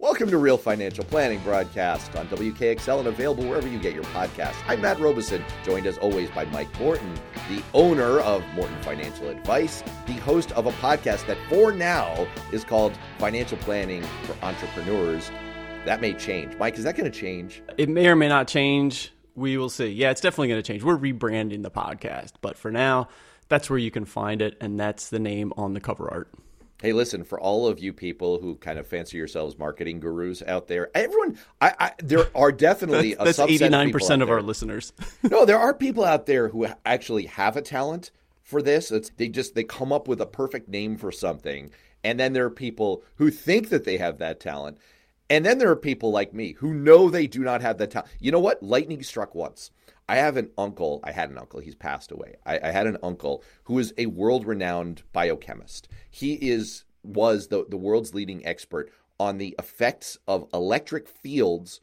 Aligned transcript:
Welcome 0.00 0.30
to 0.30 0.38
Real 0.38 0.56
Financial 0.56 1.02
Planning 1.02 1.40
broadcast 1.40 2.14
on 2.14 2.28
WKXL 2.28 3.00
and 3.00 3.08
available 3.08 3.42
wherever 3.42 3.66
you 3.66 3.80
get 3.80 3.94
your 3.94 4.04
podcasts. 4.04 4.54
I'm 4.68 4.80
Matt 4.80 5.00
Robison, 5.00 5.44
joined 5.64 5.88
as 5.88 5.98
always 5.98 6.30
by 6.30 6.44
Mike 6.44 6.72
Morton, 6.78 7.12
the 7.48 7.60
owner 7.74 8.20
of 8.20 8.46
Morton 8.54 8.80
Financial 8.82 9.28
Advice, 9.28 9.82
the 10.06 10.12
host 10.12 10.52
of 10.52 10.66
a 10.66 10.70
podcast 10.74 11.26
that 11.26 11.36
for 11.48 11.72
now 11.72 12.28
is 12.52 12.62
called 12.62 12.96
Financial 13.18 13.58
Planning 13.58 14.04
for 14.22 14.36
Entrepreneurs. 14.40 15.32
That 15.84 16.00
may 16.00 16.14
change. 16.14 16.56
Mike, 16.58 16.78
is 16.78 16.84
that 16.84 16.96
going 16.96 17.10
to 17.10 17.18
change? 17.18 17.60
It 17.76 17.88
may 17.88 18.06
or 18.06 18.14
may 18.14 18.28
not 18.28 18.46
change. 18.46 19.12
We 19.34 19.56
will 19.56 19.68
see. 19.68 19.88
Yeah, 19.88 20.12
it's 20.12 20.20
definitely 20.20 20.46
going 20.46 20.62
to 20.62 20.72
change. 20.72 20.84
We're 20.84 20.96
rebranding 20.96 21.64
the 21.64 21.72
podcast, 21.72 22.34
but 22.40 22.56
for 22.56 22.70
now, 22.70 23.08
that's 23.48 23.68
where 23.68 23.80
you 23.80 23.90
can 23.90 24.04
find 24.04 24.42
it, 24.42 24.56
and 24.60 24.78
that's 24.78 25.08
the 25.08 25.18
name 25.18 25.52
on 25.56 25.74
the 25.74 25.80
cover 25.80 26.08
art. 26.08 26.32
Hey, 26.80 26.92
listen, 26.92 27.24
for 27.24 27.40
all 27.40 27.66
of 27.66 27.80
you 27.80 27.92
people 27.92 28.40
who 28.40 28.54
kind 28.54 28.78
of 28.78 28.86
fancy 28.86 29.16
yourselves 29.16 29.58
marketing 29.58 29.98
gurus 29.98 30.42
out 30.46 30.68
there, 30.68 30.90
everyone, 30.94 31.36
I, 31.60 31.74
I 31.78 31.92
there 31.98 32.26
are 32.36 32.52
definitely 32.52 33.14
that's, 33.18 33.38
that's 33.38 33.50
89% 33.50 34.14
of, 34.14 34.22
of 34.22 34.30
our 34.30 34.42
listeners. 34.42 34.92
no, 35.24 35.44
there 35.44 35.58
are 35.58 35.74
people 35.78 36.04
out 36.04 36.26
there 36.26 36.48
who 36.48 36.68
actually 36.86 37.26
have 37.26 37.56
a 37.56 37.62
talent 37.62 38.12
for 38.42 38.62
this. 38.62 38.92
It's, 38.92 39.10
they 39.10 39.28
just, 39.28 39.56
they 39.56 39.64
come 39.64 39.92
up 39.92 40.06
with 40.06 40.20
a 40.20 40.26
perfect 40.26 40.68
name 40.68 40.96
for 40.96 41.10
something. 41.10 41.70
And 42.04 42.20
then 42.20 42.32
there 42.32 42.44
are 42.44 42.50
people 42.50 43.02
who 43.16 43.30
think 43.30 43.70
that 43.70 43.84
they 43.84 43.98
have 43.98 44.18
that 44.18 44.38
talent. 44.38 44.78
And 45.30 45.44
then 45.44 45.58
there 45.58 45.70
are 45.70 45.76
people 45.76 46.10
like 46.10 46.32
me 46.32 46.52
who 46.52 46.72
know 46.72 47.10
they 47.10 47.26
do 47.26 47.40
not 47.40 47.60
have 47.60 47.78
the 47.78 47.86
talent. 47.86 48.10
You 48.18 48.32
know 48.32 48.40
what? 48.40 48.62
Lightning 48.62 49.02
struck 49.02 49.34
once. 49.34 49.70
I 50.08 50.16
have 50.16 50.38
an 50.38 50.50
uncle. 50.56 51.00
I 51.04 51.12
had 51.12 51.28
an 51.28 51.36
uncle. 51.38 51.60
He's 51.60 51.74
passed 51.74 52.10
away. 52.10 52.36
I, 52.46 52.58
I 52.62 52.70
had 52.70 52.86
an 52.86 52.96
uncle 53.02 53.42
who 53.64 53.78
is 53.78 53.92
a 53.98 54.06
world-renowned 54.06 55.02
biochemist. 55.12 55.88
He 56.10 56.34
is 56.34 56.84
was 57.02 57.48
the, 57.48 57.64
the 57.68 57.76
world's 57.76 58.14
leading 58.14 58.44
expert 58.44 58.90
on 59.20 59.38
the 59.38 59.54
effects 59.58 60.18
of 60.26 60.48
electric 60.52 61.08
fields 61.08 61.80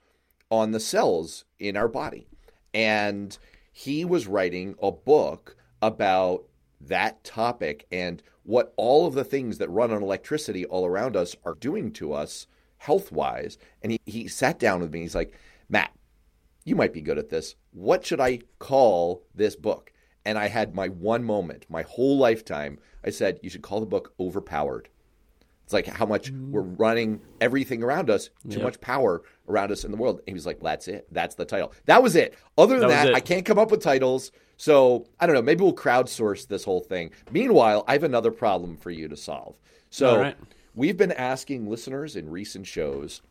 on 0.50 0.72
the 0.72 0.80
cells 0.80 1.46
in 1.60 1.78
our 1.78 1.88
body. 1.88 2.28
And 2.74 3.38
he 3.72 4.06
was 4.06 4.28
writing 4.28 4.76
a 4.82 4.92
book 4.92 5.56
about 5.82 6.46
that 6.82 7.24
topic 7.24 7.86
and 7.92 8.22
what 8.44 8.74
all 8.78 9.08
of 9.08 9.14
the 9.14 9.24
things 9.24 9.58
that 9.58 9.70
run 9.70 9.92
on 9.92 10.04
electricity 10.04 10.66
all 10.66 10.86
around 10.86 11.16
us 11.16 11.36
are 11.46 11.56
doing 11.56 11.92
to 11.94 12.14
us 12.14 12.48
health 12.78 13.12
wise. 13.12 13.58
And 13.82 13.92
he, 13.92 14.00
he 14.06 14.28
sat 14.28 14.60
down 14.60 14.82
with 14.82 14.92
me. 14.92 15.02
He's 15.02 15.16
like, 15.16 15.38
Matt, 15.70 15.92
you 16.64 16.76
might 16.76 16.94
be 16.94 17.02
good 17.02 17.18
at 17.18 17.30
this. 17.30 17.56
What 17.72 18.06
should 18.06 18.20
I 18.20 18.40
call 18.60 19.24
this 19.34 19.56
book? 19.56 19.92
And 20.26 20.38
I 20.38 20.48
had 20.48 20.74
my 20.74 20.88
one 20.88 21.24
moment, 21.24 21.66
my 21.70 21.84
whole 21.84 22.18
lifetime. 22.18 22.80
I 23.04 23.12
said, 23.12 23.40
you 23.44 23.50
should 23.50 23.62
call 23.62 23.80
the 23.80 23.86
book 23.86 24.14
Overpowered. 24.20 24.90
It's 25.64 25.74
like 25.74 25.88
how 25.88 26.06
much 26.06 26.32
mm. 26.32 26.52
we're 26.52 26.62
running 26.62 27.22
everything 27.42 27.82
around 27.82 28.12
us, 28.12 28.30
too 28.48 28.58
yep. 28.58 28.64
much 28.64 28.82
power 28.82 29.24
around 29.50 29.72
us 29.72 29.84
in 29.84 29.90
the 29.90 29.98
world. 29.98 30.20
And 30.20 30.28
he 30.28 30.34
was 30.34 30.46
like, 30.46 30.60
that's 30.62 30.88
it. 30.88 31.08
That's 31.12 31.34
the 31.34 31.46
title. 31.46 31.74
That 31.86 32.04
was 32.04 32.16
it. 32.16 32.38
Other 32.56 32.80
than 32.80 32.90
that, 32.90 33.06
that 33.06 33.16
I 33.16 33.20
can't 33.20 33.46
come 33.46 33.58
up 33.58 33.72
with 33.72 33.82
titles. 33.82 34.32
So 34.58 35.08
I 35.20 35.26
don't 35.26 35.36
know. 35.36 35.42
Maybe 35.42 35.64
we'll 35.64 35.74
crowdsource 35.74 36.48
this 36.48 36.64
whole 36.64 36.82
thing. 36.82 37.12
Meanwhile, 37.32 37.84
I 37.88 37.94
have 37.94 38.04
another 38.04 38.32
problem 38.32 38.78
for 38.78 38.92
you 38.92 39.08
to 39.08 39.18
solve. 39.18 39.58
So 39.90 40.20
right. 40.20 40.38
We've 40.76 40.98
been 40.98 41.12
asking 41.12 41.70
listeners 41.70 42.16
in 42.16 42.30
recent 42.30 42.68
shows 42.68 43.22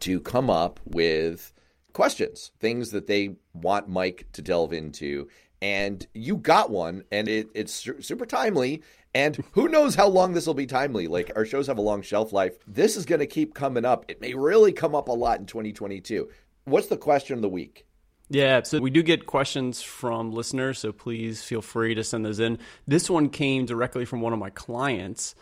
to 0.00 0.20
come 0.20 0.50
up 0.50 0.78
with 0.84 1.52
questions, 1.92 2.52
things 2.60 2.90
that 2.90 3.06
they 3.06 3.36
want 3.54 3.88
Mike 3.88 4.26
to 4.32 4.42
delve 4.42 4.72
into. 4.72 5.28
And 5.62 6.06
you 6.12 6.36
got 6.36 6.70
one, 6.70 7.04
and 7.10 7.28
it, 7.28 7.48
it's 7.54 7.72
super 7.72 8.26
timely. 8.26 8.82
And 9.14 9.42
who 9.52 9.68
knows 9.68 9.94
how 9.94 10.08
long 10.08 10.34
this 10.34 10.46
will 10.46 10.54
be 10.54 10.66
timely? 10.66 11.06
Like 11.08 11.32
our 11.34 11.46
shows 11.46 11.66
have 11.68 11.78
a 11.78 11.82
long 11.82 12.02
shelf 12.02 12.34
life. 12.34 12.58
This 12.66 12.96
is 12.96 13.06
going 13.06 13.20
to 13.20 13.26
keep 13.26 13.54
coming 13.54 13.86
up. 13.86 14.04
It 14.08 14.20
may 14.20 14.34
really 14.34 14.72
come 14.72 14.94
up 14.94 15.08
a 15.08 15.12
lot 15.12 15.40
in 15.40 15.46
2022. 15.46 16.28
What's 16.66 16.88
the 16.88 16.98
question 16.98 17.36
of 17.36 17.42
the 17.42 17.48
week? 17.48 17.86
Yeah, 18.28 18.62
so 18.64 18.80
we 18.80 18.90
do 18.90 19.04
get 19.04 19.26
questions 19.26 19.82
from 19.82 20.32
listeners, 20.32 20.80
so 20.80 20.90
please 20.90 21.44
feel 21.44 21.62
free 21.62 21.94
to 21.94 22.02
send 22.02 22.26
those 22.26 22.40
in. 22.40 22.58
This 22.84 23.08
one 23.08 23.28
came 23.28 23.66
directly 23.66 24.04
from 24.04 24.20
one 24.20 24.32
of 24.32 24.40
my 24.40 24.50
clients 24.50 25.36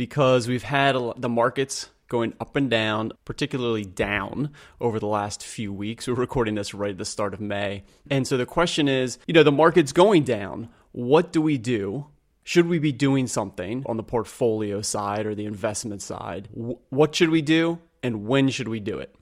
because 0.00 0.48
we've 0.48 0.62
had 0.62 0.96
the 1.18 1.28
markets 1.28 1.90
going 2.08 2.32
up 2.40 2.56
and 2.56 2.70
down, 2.70 3.12
particularly 3.26 3.84
down 3.84 4.48
over 4.80 4.98
the 4.98 5.06
last 5.06 5.44
few 5.44 5.74
weeks. 5.74 6.08
We're 6.08 6.14
recording 6.14 6.54
this 6.54 6.72
right 6.72 6.92
at 6.92 6.96
the 6.96 7.04
start 7.04 7.34
of 7.34 7.40
May. 7.42 7.82
And 8.10 8.26
so 8.26 8.38
the 8.38 8.46
question 8.46 8.88
is, 8.88 9.18
you 9.26 9.34
know, 9.34 9.42
the 9.42 9.52
market's 9.52 9.92
going 9.92 10.24
down. 10.24 10.70
What 10.92 11.32
do 11.32 11.42
we 11.42 11.58
do? 11.58 12.06
Should 12.44 12.66
we 12.66 12.78
be 12.78 12.92
doing 12.92 13.26
something 13.26 13.82
on 13.84 13.98
the 13.98 14.02
portfolio 14.02 14.80
side 14.80 15.26
or 15.26 15.34
the 15.34 15.44
investment 15.44 16.00
side? 16.00 16.48
What 16.54 17.14
should 17.14 17.28
we 17.28 17.42
do 17.42 17.78
and 18.02 18.26
when 18.26 18.48
should 18.48 18.68
we 18.68 18.80
do 18.80 19.00
it? 19.00 19.14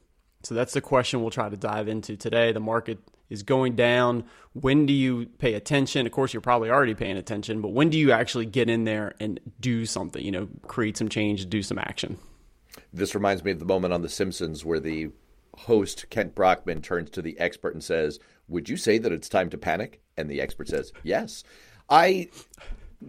So 0.45 0.55
that's 0.55 0.75
the 0.75 0.81
question 0.81 1.21
we'll 1.21 1.31
try 1.31 1.49
to 1.49 1.57
dive 1.57 1.89
into 1.89 2.17
today. 2.17 2.53
The 2.53 2.61
market 2.61 3.01
is 3.31 3.43
going 3.43 3.77
down. 3.77 4.25
When 4.53 4.87
do 4.87 4.93
you 4.93 5.27
pay 5.39 5.55
attention? 5.55 6.07
Of 6.07 6.13
course, 6.13 6.33
you're 6.33 6.41
probably 6.41 6.71
already 6.71 6.95
paying 6.95 7.17
attention, 7.17 7.61
but 7.61 7.69
when 7.69 7.91
do 7.91 7.99
you 7.99 8.13
actually 8.13 8.47
get 8.47 8.69
in 8.69 8.85
there 8.85 9.15
and 9.21 9.41
do 9.61 9.87
something, 9.87 10.25
you 10.25 10.31
know, 10.31 10.49
create 10.67 10.97
some 10.97 11.09
change, 11.09 11.49
do 11.49 11.63
some 11.63 11.79
action? 11.79 12.19
This 12.93 13.15
reminds 13.15 13.45
me 13.45 13.51
of 13.51 13.59
the 13.59 13.65
moment 13.65 13.93
on 13.93 14.03
The 14.03 14.09
Simpsons 14.09 14.65
where 14.65 14.81
the 14.81 15.11
host, 15.57 16.07
Kent 16.11 16.35
Brockman, 16.35 16.83
turns 16.83 17.11
to 17.11 17.23
the 17.23 17.39
expert 17.39 17.75
and 17.75 17.83
says, 17.83 18.19
Would 18.49 18.69
you 18.69 18.77
say 18.77 18.99
that 18.99 19.13
it's 19.13 19.29
time 19.29 19.51
to 19.51 19.59
panic? 19.59 20.01
And 20.17 20.31
the 20.31 20.41
expert 20.41 20.69
says, 20.69 20.93
Yes. 21.03 21.45
I 21.91 22.29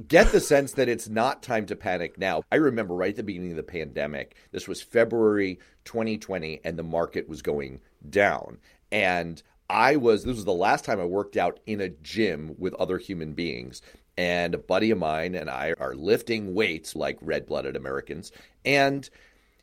get 0.07 0.31
the 0.31 0.40
sense 0.40 0.74
that 0.74 0.88
it's 0.88 1.09
not 1.09 1.44
time 1.44 1.66
to 1.68 1.75
panic 1.75 2.18
now. 2.18 2.44
I 2.51 2.56
remember 2.56 2.94
right 2.94 3.09
at 3.09 3.16
the 3.16 3.24
beginning 3.24 3.51
of 3.51 3.57
the 3.57 3.63
pandemic, 3.63 4.36
this 4.51 4.68
was 4.68 4.81
February 4.81 5.59
2020, 5.86 6.62
and 6.63 6.78
the 6.78 6.84
market 6.84 7.28
was 7.28 7.41
going 7.41 7.81
down. 8.09 8.59
And 8.91 9.41
I 9.69 9.96
was, 9.96 10.24
this 10.24 10.35
was 10.35 10.46
the 10.46 10.52
last 10.53 10.85
time 10.85 11.00
I 11.00 11.06
worked 11.06 11.38
out 11.38 11.59
in 11.66 11.81
a 11.81 11.90
gym 11.90 12.56
with 12.57 12.74
other 12.75 12.97
human 12.97 13.34
beings. 13.34 13.81
And 14.18 14.53
a 14.53 14.57
buddy 14.57 14.91
of 14.91 14.97
mine 14.97 15.35
and 15.35 15.50
I 15.50 15.74
are 15.80 15.96
lifting 15.96 16.53
weights 16.53 16.96
like 16.96 17.18
red 17.22 17.46
blooded 17.46 17.75
Americans. 17.78 18.34
And 18.66 19.09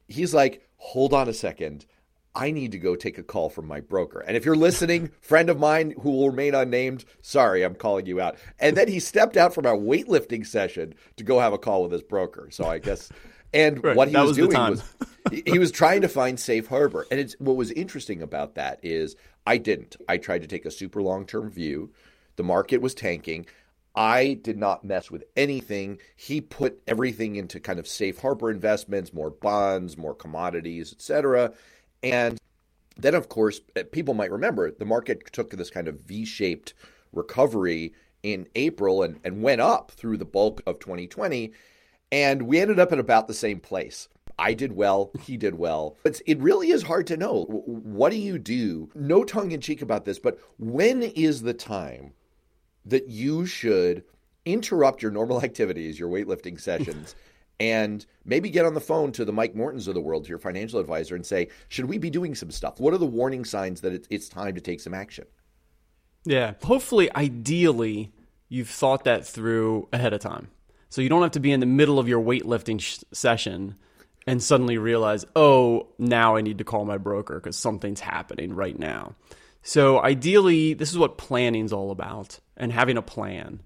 he's 0.08 0.32
like, 0.32 0.66
hold 0.78 1.12
on 1.12 1.28
a 1.28 1.34
second. 1.34 1.84
I 2.34 2.50
need 2.50 2.72
to 2.72 2.78
go 2.78 2.96
take 2.96 3.18
a 3.18 3.22
call 3.22 3.48
from 3.48 3.66
my 3.66 3.80
broker. 3.80 4.20
And 4.20 4.36
if 4.36 4.44
you're 4.44 4.56
listening, 4.56 5.10
friend 5.20 5.48
of 5.48 5.58
mine 5.58 5.94
who 6.02 6.10
will 6.10 6.30
remain 6.30 6.54
unnamed, 6.54 7.04
sorry, 7.22 7.62
I'm 7.62 7.74
calling 7.74 8.06
you 8.06 8.20
out. 8.20 8.36
And 8.60 8.76
then 8.76 8.88
he 8.88 9.00
stepped 9.00 9.36
out 9.36 9.54
from 9.54 9.66
our 9.66 9.76
weightlifting 9.76 10.46
session 10.46 10.94
to 11.16 11.24
go 11.24 11.40
have 11.40 11.54
a 11.54 11.58
call 11.58 11.82
with 11.82 11.92
his 11.92 12.02
broker. 12.02 12.48
So 12.50 12.66
I 12.66 12.78
guess, 12.78 13.10
and 13.56 13.82
right, 13.82 13.96
what 13.96 14.08
he 14.08 14.16
was, 14.16 14.28
was 14.28 14.36
doing 14.36 14.52
was 14.52 14.82
he 15.44 15.58
was 15.58 15.70
trying 15.70 16.02
to 16.02 16.08
find 16.08 16.38
safe 16.38 16.68
harbor. 16.68 17.06
And 17.10 17.18
it's 17.18 17.34
what 17.38 17.56
was 17.56 17.70
interesting 17.72 18.22
about 18.22 18.54
that 18.54 18.80
is 18.82 19.16
I 19.46 19.58
didn't. 19.58 19.96
I 20.08 20.18
tried 20.18 20.42
to 20.42 20.48
take 20.48 20.66
a 20.66 20.70
super 20.70 21.02
long 21.02 21.26
term 21.26 21.50
view. 21.50 21.92
The 22.36 22.44
market 22.44 22.78
was 22.80 22.94
tanking. 22.94 23.46
I 23.94 24.38
did 24.42 24.58
not 24.58 24.84
mess 24.84 25.10
with 25.10 25.24
anything. 25.36 25.98
He 26.16 26.42
put 26.42 26.82
everything 26.86 27.36
into 27.36 27.58
kind 27.58 27.78
of 27.78 27.88
safe 27.88 28.18
harbor 28.18 28.50
investments, 28.50 29.14
more 29.14 29.30
bonds, 29.30 29.96
more 29.96 30.14
commodities, 30.14 30.92
etc. 30.92 31.54
And 32.02 32.38
then, 32.98 33.14
of 33.14 33.30
course, 33.30 33.60
uh, 33.74 33.84
people 33.90 34.12
might 34.12 34.30
remember 34.30 34.70
the 34.70 34.84
market 34.84 35.32
took 35.32 35.50
this 35.50 35.70
kind 35.70 35.88
of 35.88 36.00
V 36.00 36.26
shaped 36.26 36.74
recovery 37.12 37.94
in 38.22 38.46
April 38.54 39.02
and, 39.02 39.18
and 39.24 39.42
went 39.42 39.62
up 39.62 39.92
through 39.92 40.18
the 40.18 40.24
bulk 40.26 40.60
of 40.66 40.78
2020. 40.78 41.52
And 42.12 42.42
we 42.42 42.60
ended 42.60 42.78
up 42.78 42.92
at 42.92 42.98
about 42.98 43.26
the 43.28 43.34
same 43.34 43.60
place. 43.60 44.08
I 44.38 44.54
did 44.54 44.72
well, 44.72 45.12
he 45.22 45.36
did 45.36 45.56
well. 45.56 45.96
But 46.02 46.20
it 46.26 46.38
really 46.38 46.70
is 46.70 46.82
hard 46.82 47.06
to 47.08 47.16
know. 47.16 47.44
What 47.44 48.10
do 48.10 48.18
you 48.18 48.38
do? 48.38 48.90
No 48.94 49.24
tongue 49.24 49.52
in 49.52 49.60
cheek 49.60 49.82
about 49.82 50.04
this, 50.04 50.18
but 50.18 50.38
when 50.58 51.02
is 51.02 51.42
the 51.42 51.54
time 51.54 52.12
that 52.84 53.08
you 53.08 53.46
should 53.46 54.04
interrupt 54.44 55.02
your 55.02 55.10
normal 55.10 55.42
activities, 55.44 55.98
your 55.98 56.10
weightlifting 56.10 56.60
sessions, 56.60 57.14
and 57.60 58.04
maybe 58.24 58.50
get 58.50 58.66
on 58.66 58.74
the 58.74 58.80
phone 58.80 59.12
to 59.12 59.24
the 59.24 59.32
Mike 59.32 59.54
Mortons 59.54 59.88
of 59.88 59.94
the 59.94 60.00
world, 60.00 60.24
to 60.24 60.28
your 60.28 60.38
financial 60.38 60.78
advisor, 60.78 61.14
and 61.14 61.24
say, 61.24 61.48
should 61.68 61.86
we 61.86 61.96
be 61.96 62.10
doing 62.10 62.34
some 62.34 62.50
stuff? 62.50 62.78
What 62.78 62.92
are 62.92 62.98
the 62.98 63.06
warning 63.06 63.44
signs 63.44 63.80
that 63.80 64.06
it's 64.10 64.28
time 64.28 64.54
to 64.54 64.60
take 64.60 64.80
some 64.80 64.92
action? 64.92 65.24
Yeah. 66.24 66.54
Hopefully, 66.62 67.10
ideally, 67.16 68.12
you've 68.48 68.68
thought 68.68 69.04
that 69.04 69.26
through 69.26 69.88
ahead 69.92 70.12
of 70.12 70.20
time. 70.20 70.48
So 70.88 71.02
you 71.02 71.08
don't 71.08 71.22
have 71.22 71.32
to 71.32 71.40
be 71.40 71.52
in 71.52 71.60
the 71.60 71.66
middle 71.66 71.98
of 71.98 72.08
your 72.08 72.22
weightlifting 72.22 72.80
sh- 72.80 73.00
session 73.12 73.76
and 74.26 74.42
suddenly 74.42 74.78
realize, 74.78 75.24
oh, 75.34 75.88
now 75.98 76.36
I 76.36 76.40
need 76.40 76.58
to 76.58 76.64
call 76.64 76.84
my 76.84 76.98
broker 76.98 77.36
because 77.36 77.56
something's 77.56 78.00
happening 78.00 78.54
right 78.54 78.78
now. 78.78 79.14
So 79.62 80.00
ideally, 80.00 80.74
this 80.74 80.90
is 80.90 80.98
what 80.98 81.18
planning's 81.18 81.72
all 81.72 81.90
about 81.90 82.40
and 82.56 82.72
having 82.72 82.96
a 82.96 83.02
plan. 83.02 83.60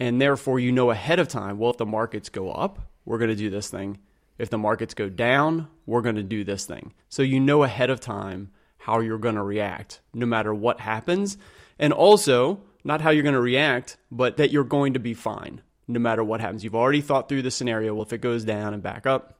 And 0.00 0.20
therefore, 0.20 0.58
you 0.58 0.72
know 0.72 0.90
ahead 0.90 1.18
of 1.18 1.28
time, 1.28 1.58
well, 1.58 1.70
if 1.70 1.76
the 1.76 1.86
markets 1.86 2.28
go 2.28 2.50
up, 2.50 2.78
we're 3.04 3.18
going 3.18 3.30
to 3.30 3.36
do 3.36 3.50
this 3.50 3.68
thing. 3.68 3.98
If 4.38 4.50
the 4.50 4.58
markets 4.58 4.94
go 4.94 5.08
down, 5.08 5.68
we're 5.86 6.02
going 6.02 6.16
to 6.16 6.22
do 6.22 6.42
this 6.42 6.64
thing. 6.64 6.94
So 7.08 7.22
you 7.22 7.38
know 7.38 7.62
ahead 7.62 7.90
of 7.90 8.00
time 8.00 8.50
how 8.78 9.00
you're 9.00 9.18
going 9.18 9.36
to 9.36 9.42
react 9.42 10.00
no 10.12 10.26
matter 10.26 10.52
what 10.52 10.80
happens. 10.80 11.36
And 11.78 11.92
also, 11.92 12.62
not 12.82 13.00
how 13.00 13.10
you're 13.10 13.22
going 13.22 13.34
to 13.34 13.40
react, 13.40 13.98
but 14.10 14.38
that 14.38 14.50
you're 14.50 14.64
going 14.64 14.94
to 14.94 15.00
be 15.00 15.14
fine 15.14 15.62
no 15.92 16.00
matter 16.00 16.24
what 16.24 16.40
happens. 16.40 16.64
You've 16.64 16.74
already 16.74 17.00
thought 17.00 17.28
through 17.28 17.42
the 17.42 17.50
scenario. 17.50 17.94
Well, 17.94 18.04
if 18.04 18.12
it 18.12 18.20
goes 18.20 18.44
down 18.44 18.74
and 18.74 18.82
back 18.82 19.06
up, 19.06 19.38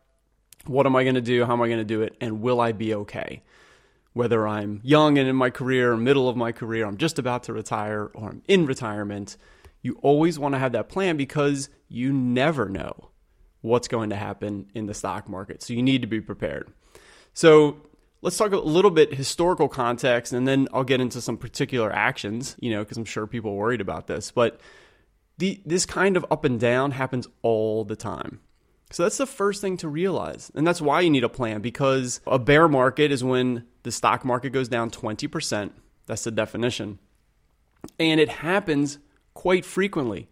What 0.66 0.86
am 0.86 0.94
I 0.94 1.02
going 1.02 1.16
to 1.16 1.20
do? 1.20 1.44
How 1.44 1.54
am 1.54 1.62
I 1.62 1.66
going 1.66 1.80
to 1.80 1.84
do 1.84 2.02
it? 2.02 2.16
And 2.20 2.40
will 2.40 2.60
I 2.60 2.72
be 2.72 2.94
okay? 2.94 3.42
Whether 4.12 4.46
I'm 4.46 4.80
young 4.84 5.18
and 5.18 5.28
in 5.28 5.36
my 5.36 5.50
career, 5.50 5.96
middle 5.96 6.28
of 6.28 6.36
my 6.36 6.52
career, 6.52 6.86
I'm 6.86 6.98
just 6.98 7.18
about 7.18 7.44
to 7.44 7.52
retire, 7.52 8.10
or 8.14 8.28
I'm 8.30 8.42
in 8.46 8.66
retirement, 8.66 9.36
you 9.80 9.98
always 10.02 10.38
want 10.38 10.54
to 10.54 10.58
have 10.58 10.72
that 10.72 10.88
plan 10.88 11.16
because 11.16 11.68
you 11.88 12.12
never 12.12 12.68
know 12.68 13.10
what's 13.62 13.88
going 13.88 14.10
to 14.10 14.16
happen 14.16 14.66
in 14.74 14.86
the 14.86 14.94
stock 14.94 15.28
market. 15.28 15.62
So 15.62 15.72
you 15.72 15.82
need 15.82 16.02
to 16.02 16.06
be 16.06 16.20
prepared. 16.20 16.72
So 17.34 17.78
let's 18.20 18.36
talk 18.36 18.52
a 18.52 18.58
little 18.58 18.90
bit 18.90 19.14
historical 19.14 19.68
context 19.68 20.32
and 20.32 20.46
then 20.46 20.68
I'll 20.72 20.84
get 20.84 21.00
into 21.00 21.20
some 21.20 21.38
particular 21.38 21.92
actions, 21.92 22.54
you 22.60 22.70
know, 22.70 22.84
because 22.84 22.98
I'm 22.98 23.04
sure 23.04 23.26
people 23.26 23.52
are 23.52 23.56
worried 23.56 23.80
about 23.80 24.06
this. 24.06 24.30
But 24.30 24.60
the, 25.42 25.60
this 25.66 25.86
kind 25.86 26.16
of 26.16 26.24
up 26.30 26.44
and 26.44 26.60
down 26.60 26.92
happens 26.92 27.26
all 27.42 27.84
the 27.84 27.96
time. 27.96 28.38
So 28.92 29.02
that's 29.02 29.16
the 29.16 29.26
first 29.26 29.60
thing 29.60 29.76
to 29.78 29.88
realize. 29.88 30.52
And 30.54 30.64
that's 30.64 30.80
why 30.80 31.00
you 31.00 31.10
need 31.10 31.24
a 31.24 31.28
plan 31.28 31.60
because 31.60 32.20
a 32.28 32.38
bear 32.38 32.68
market 32.68 33.10
is 33.10 33.24
when 33.24 33.66
the 33.82 33.90
stock 33.90 34.24
market 34.24 34.50
goes 34.50 34.68
down 34.68 34.92
20%. 34.92 35.72
That's 36.06 36.22
the 36.22 36.30
definition. 36.30 37.00
And 37.98 38.20
it 38.20 38.28
happens 38.28 39.00
quite 39.34 39.64
frequently, 39.64 40.28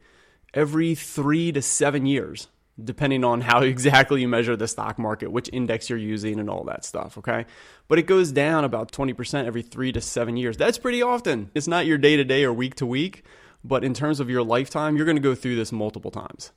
every 0.55 0.95
three 0.95 1.51
to 1.51 1.61
seven 1.61 2.07
years 2.07 2.47
depending 2.83 3.25
on 3.25 3.43
how 3.43 3.61
exactly 3.63 4.23
you 4.23 4.29
measure 4.29 4.57
the 4.57 4.69
stock 4.69 4.99
market, 4.99 5.31
which 5.31 5.51
index 5.53 5.91
you're 5.91 5.99
using, 5.99 6.39
and 6.41 6.49
all 6.49 6.65
that 6.65 6.83
stuff. 6.83 7.19
Okay. 7.19 7.45
But 7.89 7.99
it 7.99 8.07
goes 8.07 8.33
down 8.33 8.65
about 8.65 8.91
20% 8.91 9.45
every 9.45 9.61
three 9.61 9.93
to 9.93 10.01
seven 10.01 10.39
years. 10.39 10.57
That's 10.57 10.79
pretty 10.79 11.03
often. 11.03 11.51
It's 11.55 11.69
not 11.69 11.85
your 11.85 11.99
day 11.99 12.17
to 12.17 12.25
day 12.25 12.45
or 12.45 12.55
week 12.55 12.77
to 12.77 12.87
week, 12.87 13.25
but 13.65 13.85
in 13.85 13.95
terms 13.95 14.21
of 14.21 14.31
your 14.31 14.43
lifetime, 14.43 14.97
you're 14.97 15.07
going 15.07 15.17
to 15.17 15.23
go 15.23 15.35
through 15.35 15.57
this 15.57 15.73
multiple 15.73 16.11
times. 16.11 16.53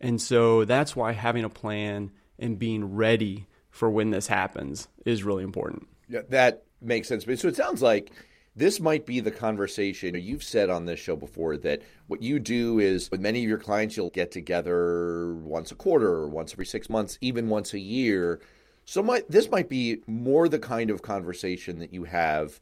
And 0.00 0.20
so 0.20 0.64
that's 0.64 0.94
why 0.94 1.12
having 1.12 1.44
a 1.44 1.50
plan 1.50 2.12
and 2.38 2.58
being 2.58 2.94
ready 2.94 3.46
for 3.70 3.90
when 3.90 4.10
this 4.10 4.26
happens 4.26 4.88
is 5.04 5.24
really 5.24 5.44
important. 5.44 5.88
Yeah, 6.08 6.22
that 6.30 6.64
makes 6.80 7.08
sense. 7.08 7.24
So 7.24 7.48
it 7.48 7.56
sounds 7.56 7.82
like 7.82 8.12
this 8.56 8.80
might 8.80 9.04
be 9.04 9.20
the 9.20 9.30
conversation 9.30 10.14
you've 10.14 10.42
said 10.42 10.70
on 10.70 10.86
this 10.86 10.98
show 10.98 11.14
before 11.14 11.58
that 11.58 11.82
what 12.06 12.22
you 12.22 12.38
do 12.38 12.78
is 12.78 13.10
with 13.10 13.20
many 13.20 13.42
of 13.42 13.48
your 13.48 13.58
clients 13.58 13.96
you'll 13.96 14.10
get 14.10 14.30
together 14.30 15.34
once 15.34 15.70
a 15.70 15.74
quarter 15.74 16.08
or 16.08 16.28
once 16.28 16.52
every 16.52 16.66
six 16.66 16.88
months 16.88 17.18
even 17.20 17.48
once 17.48 17.74
a 17.74 17.78
year 17.78 18.40
so 18.86 19.02
my, 19.02 19.22
this 19.28 19.50
might 19.50 19.68
be 19.68 20.00
more 20.06 20.48
the 20.48 20.58
kind 20.58 20.90
of 20.90 21.02
conversation 21.02 21.78
that 21.78 21.92
you 21.92 22.04
have 22.04 22.58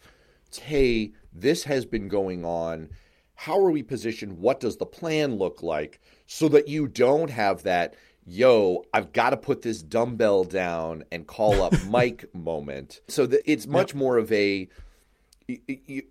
hey 0.61 1.12
this 1.32 1.64
has 1.64 1.87
been 1.87 2.08
going 2.08 2.44
on 2.44 2.88
how 3.35 3.59
are 3.59 3.71
we 3.71 3.83
positioned 3.83 4.39
what 4.39 4.61
does 4.61 4.77
the 4.77 4.87
plan 4.87 5.37
look 5.37 5.63
like 5.63 6.01
so 6.27 6.49
that 6.49 6.69
you 6.69 6.87
don't 6.87 7.31
have 7.31 7.63
that 7.63 7.95
yo, 8.27 8.85
I've 8.93 9.13
got 9.13 9.31
to 9.31 9.37
put 9.37 9.63
this 9.63 9.83
dumbbell 9.83 10.45
down 10.45 11.05
and 11.13 11.27
call 11.27 11.63
up 11.63 11.75
Mike 11.89 12.35
moment. 12.35 13.01
So 13.09 13.27
that 13.27 13.43
it's 13.45 13.67
much 13.67 13.91
yep. 13.91 13.97
more 13.97 14.17
of 14.17 14.33
a 14.33 14.69
you, 15.47 15.59
you, 15.67 16.03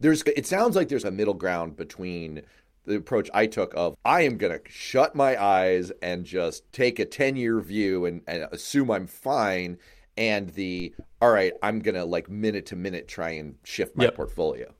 there's 0.00 0.22
it 0.22 0.46
sounds 0.46 0.76
like 0.76 0.88
there's 0.88 1.04
a 1.04 1.10
middle 1.10 1.34
ground 1.34 1.76
between 1.76 2.42
the 2.84 2.96
approach 2.96 3.28
I 3.34 3.46
took 3.46 3.74
of 3.74 3.96
I 4.04 4.22
am 4.22 4.36
going 4.36 4.52
to 4.52 4.60
shut 4.70 5.16
my 5.16 5.42
eyes 5.42 5.90
and 6.02 6.24
just 6.24 6.70
take 6.72 6.98
a 7.00 7.04
10 7.04 7.36
year 7.36 7.60
view 7.60 8.04
and, 8.04 8.22
and 8.28 8.46
assume 8.52 8.90
I'm 8.90 9.08
fine 9.08 9.78
and 10.16 10.50
the 10.50 10.94
all 11.20 11.32
right 11.32 11.52
I'm 11.62 11.80
going 11.80 11.96
to 11.96 12.04
like 12.04 12.30
minute 12.30 12.66
to 12.66 12.76
minute 12.76 13.08
try 13.08 13.30
and 13.30 13.56
shift 13.64 13.96
my 13.96 14.04
yep. 14.04 14.14
portfolio. 14.14 14.72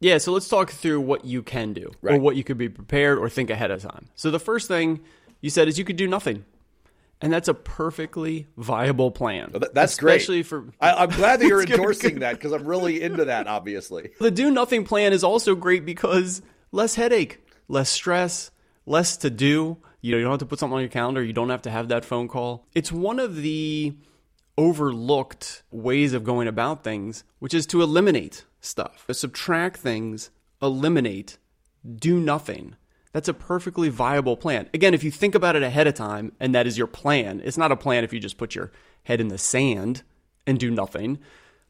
Yeah, 0.00 0.18
so 0.18 0.32
let's 0.32 0.48
talk 0.48 0.70
through 0.70 1.00
what 1.00 1.24
you 1.24 1.42
can 1.42 1.72
do 1.72 1.90
right. 2.02 2.14
or 2.14 2.20
what 2.20 2.36
you 2.36 2.44
could 2.44 2.58
be 2.58 2.68
prepared 2.68 3.18
or 3.18 3.28
think 3.28 3.50
ahead 3.50 3.70
of 3.70 3.82
time. 3.82 4.06
So 4.14 4.30
the 4.30 4.38
first 4.38 4.68
thing 4.68 5.00
you 5.40 5.50
said 5.50 5.68
is 5.68 5.78
you 5.78 5.84
could 5.84 5.96
do 5.96 6.06
nothing. 6.06 6.44
And 7.20 7.32
that's 7.32 7.48
a 7.48 7.54
perfectly 7.54 8.46
viable 8.56 9.10
plan. 9.10 9.52
That's 9.72 9.96
great. 9.96 10.16
especially 10.16 10.42
great. 10.42 10.46
for. 10.46 10.72
I, 10.80 11.02
am 11.02 11.10
glad 11.10 11.40
that 11.40 11.48
you're 11.48 11.62
endorsing 11.68 12.20
that 12.20 12.34
because 12.34 12.52
I'm 12.52 12.64
really 12.64 13.02
into 13.02 13.24
that. 13.24 13.48
Obviously, 13.48 14.10
the 14.20 14.30
do 14.30 14.52
nothing 14.52 14.84
plan 14.84 15.12
is 15.12 15.24
also 15.24 15.56
great 15.56 15.84
because 15.84 16.42
less 16.70 16.94
headache, 16.94 17.44
less 17.66 17.90
stress, 17.90 18.52
less 18.86 19.16
to 19.18 19.30
do. 19.30 19.78
You 20.00 20.12
know, 20.12 20.18
you 20.18 20.22
don't 20.22 20.32
have 20.34 20.38
to 20.40 20.46
put 20.46 20.60
something 20.60 20.76
on 20.76 20.80
your 20.80 20.90
calendar. 20.90 21.20
You 21.20 21.32
don't 21.32 21.50
have 21.50 21.62
to 21.62 21.70
have 21.70 21.88
that 21.88 22.04
phone 22.04 22.28
call. 22.28 22.64
It's 22.72 22.92
one 22.92 23.18
of 23.18 23.34
the 23.34 23.96
overlooked 24.56 25.64
ways 25.72 26.12
of 26.12 26.22
going 26.22 26.46
about 26.46 26.84
things, 26.84 27.24
which 27.40 27.52
is 27.52 27.66
to 27.66 27.82
eliminate 27.82 28.44
stuff, 28.60 29.06
subtract 29.10 29.78
things, 29.78 30.30
eliminate, 30.60 31.38
do 31.96 32.18
nothing. 32.18 32.76
That's 33.12 33.28
a 33.28 33.34
perfectly 33.34 33.88
viable 33.88 34.36
plan. 34.36 34.68
Again, 34.74 34.94
if 34.94 35.02
you 35.02 35.10
think 35.10 35.34
about 35.34 35.56
it 35.56 35.62
ahead 35.62 35.86
of 35.86 35.94
time 35.94 36.32
and 36.38 36.54
that 36.54 36.66
is 36.66 36.76
your 36.76 36.86
plan, 36.86 37.40
it's 37.44 37.56
not 37.56 37.72
a 37.72 37.76
plan 37.76 38.04
if 38.04 38.12
you 38.12 38.20
just 38.20 38.38
put 38.38 38.54
your 38.54 38.70
head 39.04 39.20
in 39.20 39.28
the 39.28 39.38
sand 39.38 40.02
and 40.46 40.58
do 40.58 40.70
nothing. 40.70 41.18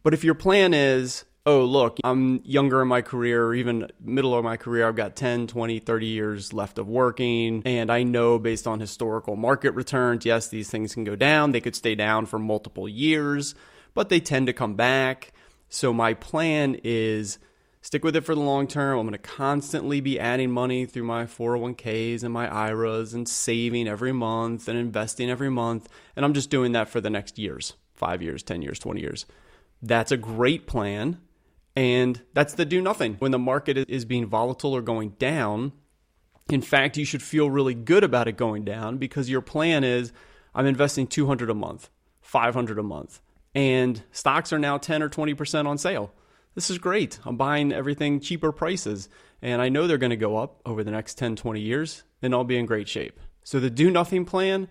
But 0.03 0.15
if 0.15 0.25
your 0.25 0.35
plan 0.35 0.75
is, 0.75 1.25
oh, 1.47 1.65
look, 1.65 1.99
I'm 2.05 2.43
younger 2.45 2.83
in 2.83 2.89
my 2.89 3.03
career, 3.03 3.47
or 3.47 3.55
even 3.55 3.91
middle 4.01 4.35
of 4.35 4.45
my 4.45 4.57
career, 4.57 4.87
I've 4.87 4.97
got 4.97 5.17
10, 5.17 5.47
20, 5.47 5.79
30 5.79 6.07
years 6.07 6.53
left 6.53 6.79
of 6.79 6.89
working, 6.89 7.63
and 7.65 7.91
I 7.91 8.03
know 8.03 8.39
based 8.39 8.67
on 8.67 8.81
historical 8.81 9.35
market 9.35 9.73
returns, 9.73 10.27
yes, 10.27 10.49
these 10.49 10.71
things 10.71 10.95
can 10.95 11.05
go 11.05 11.17
down. 11.17 11.53
They 11.53 11.61
could 11.61 11.77
stay 11.77 11.95
down 11.95 12.27
for 12.27 12.39
multiple 12.39 12.89
years, 12.89 13.55
but 13.95 14.09
they 14.09 14.21
tend 14.21 14.47
to 14.49 14.53
come 14.53 14.75
back. 14.75 15.33
So 15.69 15.93
my 15.93 16.15
plan 16.15 16.81
is 16.83 17.39
stick 17.81 18.05
with 18.05 18.17
it 18.17 18.23
for 18.23 18.35
the 18.35 18.41
long 18.41 18.67
term. 18.67 18.99
I'm 18.99 19.07
going 19.07 19.13
to 19.13 19.19
constantly 19.19 20.01
be 20.01 20.19
adding 20.19 20.51
money 20.51 20.87
through 20.87 21.05
my 21.05 21.25
401ks 21.25 22.23
and 22.23 22.33
my 22.33 22.49
IRAs 22.49 23.15
and 23.15 23.29
saving 23.29 23.89
every 23.89 24.13
month 24.13 24.69
and 24.69 24.79
investing 24.79 25.31
every 25.31 25.51
month. 25.51 25.89
And 26.17 26.25
I'm 26.25 26.35
just 26.35 26.51
doing 26.51 26.73
that 26.73 26.89
for 26.89 27.01
the 27.01 27.11
next 27.11 27.39
years 27.39 27.75
five 27.99 28.23
years, 28.23 28.43
10 28.43 28.63
years, 28.63 28.79
20 28.79 29.01
years. 29.01 29.27
That's 29.83 30.13
a 30.13 30.17
great 30.17 30.67
plan. 30.67 31.21
And 31.77 32.23
that's 32.33 32.55
the 32.55 32.65
do 32.65 32.81
nothing. 32.81 33.17
When 33.19 33.33
the 33.33 33.39
market 33.39 33.77
is 33.77 34.05
being 34.05 34.27
volatile 34.27 34.75
or 34.75 34.83
going 34.83 35.11
down, 35.11 35.73
in 36.49 36.63
fact, 36.63 36.97
you 36.97 37.05
should 37.05 37.23
feel 37.23 37.51
really 37.51 37.75
good 37.75 38.03
about 38.03 38.27
it 38.27 38.37
going 38.37 38.65
down 38.65 38.97
because 38.97 39.29
your 39.29 39.43
plan 39.43 39.85
is 39.85 40.13
I'm 40.55 40.67
investing 40.67 41.07
200 41.07 41.51
a 41.51 41.55
month, 41.55 41.91
500 42.23 42.79
a 42.79 42.83
month, 42.83 43.21
and 43.55 44.03
stocks 44.13 44.53
are 44.53 44.59
now 44.59 44.79
10 44.79 45.03
or 45.03 45.09
20% 45.09 45.67
on 45.67 45.79
sale 45.79 46.13
this 46.59 46.71
is 46.71 46.79
great. 46.79 47.21
I'm 47.25 47.37
buying 47.37 47.73
everything 47.73 48.19
cheaper 48.19 48.51
prices, 48.51 49.09
and 49.41 49.63
I 49.63 49.69
know 49.69 49.87
they're 49.87 49.97
going 49.97 50.11
to 50.11 50.17
go 50.17 50.37
up 50.37 50.61
over 50.67 50.83
the 50.83 50.91
next 50.91 51.17
10, 51.17 51.37
20 51.37 51.61
years, 51.61 52.03
and 52.21 52.35
I'll 52.35 52.43
be 52.43 52.59
in 52.59 52.67
great 52.67 52.89
shape. 52.89 53.21
So 53.45 53.61
the 53.61 53.71
do 53.71 53.93
nothing 53.93 54.25
plan 54.25 54.67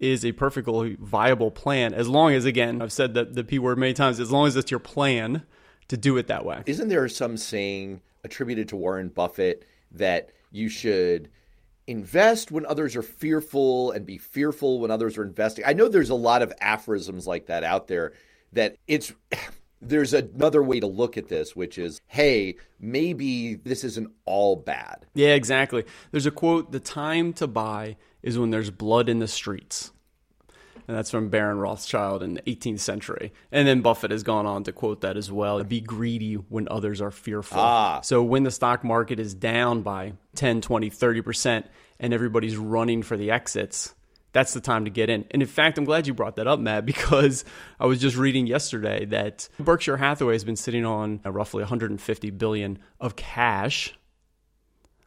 is 0.00 0.24
a 0.24 0.32
perfectly 0.32 0.96
viable 0.98 1.50
plan 1.50 1.92
as 1.92 2.08
long 2.08 2.32
as, 2.32 2.46
again, 2.46 2.80
I've 2.80 2.90
said 2.90 3.12
that 3.14 3.34
the 3.34 3.44
P 3.44 3.58
word 3.58 3.76
many 3.76 3.92
times, 3.92 4.18
as 4.18 4.30
long 4.30 4.46
as 4.46 4.56
it's 4.56 4.70
your 4.70 4.80
plan 4.80 5.42
to 5.88 5.98
do 5.98 6.16
it 6.16 6.26
that 6.28 6.46
way. 6.46 6.62
Isn't 6.64 6.88
there 6.88 7.06
some 7.06 7.36
saying 7.36 8.00
attributed 8.24 8.70
to 8.70 8.76
Warren 8.76 9.08
Buffett 9.08 9.66
that 9.92 10.30
you 10.50 10.70
should 10.70 11.28
invest 11.86 12.50
when 12.50 12.66
others 12.66 12.96
are 12.96 13.02
fearful 13.02 13.92
and 13.92 14.06
be 14.06 14.18
fearful 14.18 14.80
when 14.80 14.90
others 14.90 15.18
are 15.18 15.24
investing? 15.24 15.64
I 15.66 15.72
know 15.72 15.88
there's 15.88 16.10
a 16.10 16.14
lot 16.14 16.42
of 16.42 16.52
aphorisms 16.60 17.26
like 17.26 17.46
that 17.46 17.64
out 17.64 17.88
there 17.88 18.12
that 18.52 18.76
it's 18.86 19.12
there's 19.80 20.14
another 20.14 20.62
way 20.62 20.80
to 20.80 20.86
look 20.86 21.16
at 21.16 21.28
this, 21.28 21.54
which 21.54 21.78
is, 21.78 22.00
hey, 22.06 22.56
maybe 22.80 23.54
this 23.54 23.84
isn't 23.84 24.10
all 24.24 24.56
bad. 24.56 25.06
Yeah, 25.14 25.34
exactly. 25.34 25.84
There's 26.10 26.26
a 26.26 26.30
quote 26.30 26.72
the 26.72 26.80
time 26.80 27.32
to 27.34 27.46
buy 27.46 27.96
is 28.22 28.38
when 28.38 28.50
there's 28.50 28.70
blood 28.70 29.08
in 29.08 29.18
the 29.18 29.28
streets. 29.28 29.92
And 30.88 30.96
that's 30.96 31.10
from 31.10 31.28
Baron 31.28 31.58
Rothschild 31.58 32.22
in 32.22 32.34
the 32.34 32.42
18th 32.42 32.80
century. 32.80 33.32
And 33.50 33.66
then 33.66 33.80
Buffett 33.80 34.12
has 34.12 34.22
gone 34.22 34.46
on 34.46 34.64
to 34.64 34.72
quote 34.72 35.00
that 35.00 35.16
as 35.16 35.32
well 35.32 35.62
be 35.64 35.80
greedy 35.80 36.34
when 36.34 36.68
others 36.68 37.00
are 37.00 37.10
fearful. 37.10 37.58
Ah. 37.58 38.00
So 38.02 38.22
when 38.22 38.44
the 38.44 38.50
stock 38.50 38.84
market 38.84 39.18
is 39.18 39.34
down 39.34 39.82
by 39.82 40.12
10, 40.36 40.60
20, 40.60 40.90
30%, 40.90 41.64
and 41.98 42.14
everybody's 42.14 42.56
running 42.56 43.02
for 43.02 43.16
the 43.16 43.30
exits, 43.30 43.94
that's 44.32 44.52
the 44.52 44.60
time 44.60 44.84
to 44.84 44.90
get 44.90 45.08
in. 45.08 45.24
And 45.30 45.42
in 45.42 45.48
fact, 45.48 45.78
I'm 45.78 45.84
glad 45.84 46.06
you 46.06 46.14
brought 46.14 46.36
that 46.36 46.46
up, 46.46 46.60
Matt, 46.60 46.84
because 46.86 47.44
I 47.80 47.86
was 47.86 48.00
just 48.00 48.16
reading 48.16 48.46
yesterday 48.46 49.06
that 49.06 49.48
Berkshire 49.58 49.96
Hathaway 49.96 50.34
has 50.34 50.44
been 50.44 50.56
sitting 50.56 50.84
on 50.84 51.20
roughly 51.24 51.62
150 51.62 52.30
billion 52.30 52.78
of 53.00 53.16
cash, 53.16 53.94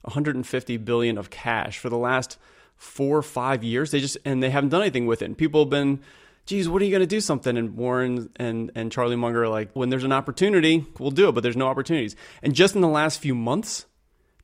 150 0.01 0.77
billion 0.77 1.17
of 1.17 1.29
cash 1.29 1.77
for 1.77 1.89
the 1.89 1.97
last 1.97 2.37
four 2.79 3.17
or 3.17 3.21
five 3.21 3.63
years. 3.63 3.91
They 3.91 3.99
just 3.99 4.17
and 4.25 4.41
they 4.41 4.49
haven't 4.49 4.69
done 4.69 4.81
anything 4.81 5.05
with 5.05 5.21
it. 5.21 5.25
And 5.25 5.37
people 5.37 5.61
have 5.61 5.69
been, 5.69 5.99
geez, 6.47 6.67
what 6.67 6.81
are 6.81 6.85
you 6.85 6.91
going 6.91 7.01
to 7.01 7.05
do 7.07 7.21
something? 7.21 7.55
And 7.55 7.75
Warren 7.75 8.31
and 8.37 8.71
and 8.73 8.91
Charlie 8.91 9.15
Munger 9.15 9.43
are 9.43 9.49
like, 9.49 9.69
when 9.73 9.89
there's 9.89 10.05
an 10.05 10.13
opportunity, 10.13 10.87
we'll 10.97 11.11
do 11.11 11.29
it. 11.29 11.33
But 11.33 11.43
there's 11.43 11.57
no 11.57 11.67
opportunities. 11.67 12.15
And 12.41 12.55
just 12.55 12.73
in 12.73 12.81
the 12.81 12.87
last 12.87 13.19
few 13.19 13.35
months, 13.35 13.85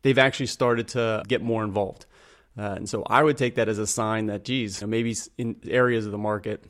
they've 0.03 0.19
actually 0.19 0.47
started 0.47 0.89
to 0.89 1.23
get 1.27 1.41
more 1.41 1.63
involved. 1.63 2.05
Uh, 2.57 2.75
and 2.77 2.89
so 2.89 3.03
I 3.09 3.23
would 3.23 3.37
take 3.37 3.55
that 3.55 3.67
as 3.67 3.79
a 3.79 3.87
sign 3.87 4.27
that, 4.27 4.45
geez, 4.45 4.83
maybe 4.83 5.15
in 5.37 5.57
areas 5.67 6.05
of 6.05 6.11
the 6.11 6.17
market, 6.17 6.63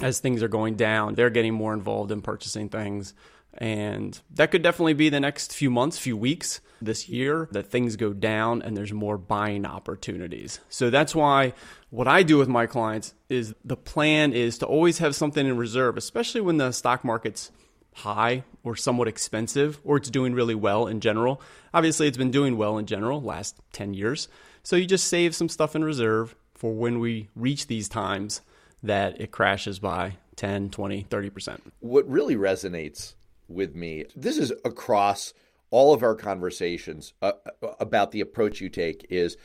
as 0.00 0.20
things 0.20 0.42
are 0.42 0.48
going 0.48 0.74
down, 0.74 1.14
they're 1.14 1.30
getting 1.30 1.54
more 1.54 1.74
involved 1.74 2.12
in 2.12 2.22
purchasing 2.22 2.68
things. 2.68 3.14
And 3.58 4.18
that 4.30 4.50
could 4.50 4.62
definitely 4.62 4.94
be 4.94 5.08
the 5.08 5.20
next 5.20 5.52
few 5.52 5.70
months, 5.70 5.98
few 5.98 6.16
weeks 6.16 6.60
this 6.80 7.08
year 7.08 7.48
that 7.52 7.70
things 7.70 7.96
go 7.96 8.12
down 8.12 8.62
and 8.62 8.76
there's 8.76 8.92
more 8.92 9.18
buying 9.18 9.66
opportunities. 9.66 10.60
So 10.68 10.90
that's 10.90 11.14
why 11.14 11.52
what 11.90 12.08
I 12.08 12.22
do 12.22 12.38
with 12.38 12.48
my 12.48 12.66
clients 12.66 13.14
is 13.28 13.54
the 13.64 13.76
plan 13.76 14.32
is 14.32 14.58
to 14.58 14.66
always 14.66 14.98
have 14.98 15.14
something 15.14 15.46
in 15.46 15.56
reserve, 15.56 15.96
especially 15.96 16.40
when 16.40 16.56
the 16.56 16.72
stock 16.72 17.04
market's 17.04 17.50
high 17.94 18.44
or 18.64 18.74
somewhat 18.74 19.06
expensive 19.06 19.78
or 19.84 19.98
it's 19.98 20.10
doing 20.10 20.34
really 20.34 20.54
well 20.54 20.86
in 20.86 21.00
general. 21.00 21.40
Obviously, 21.74 22.08
it's 22.08 22.18
been 22.18 22.30
doing 22.30 22.56
well 22.56 22.78
in 22.78 22.86
general 22.86 23.20
last 23.20 23.60
10 23.72 23.94
years. 23.94 24.28
So 24.62 24.76
you 24.76 24.86
just 24.86 25.08
save 25.08 25.34
some 25.34 25.48
stuff 25.48 25.76
in 25.76 25.84
reserve 25.84 26.34
for 26.54 26.72
when 26.72 27.00
we 27.00 27.28
reach 27.36 27.66
these 27.66 27.88
times 27.88 28.40
that 28.82 29.20
it 29.20 29.30
crashes 29.30 29.78
by 29.78 30.16
10, 30.36 30.70
20, 30.70 31.04
30%. 31.04 31.60
What 31.80 32.08
really 32.08 32.36
resonates 32.36 33.14
with 33.54 33.74
me, 33.74 34.06
this 34.16 34.38
is 34.38 34.52
across 34.64 35.34
all 35.70 35.94
of 35.94 36.02
our 36.02 36.14
conversations 36.14 37.14
uh, 37.22 37.32
uh, 37.62 37.68
about 37.80 38.12
the 38.12 38.20
approach 38.20 38.60
you 38.60 38.68
take 38.68 39.06
is 39.08 39.36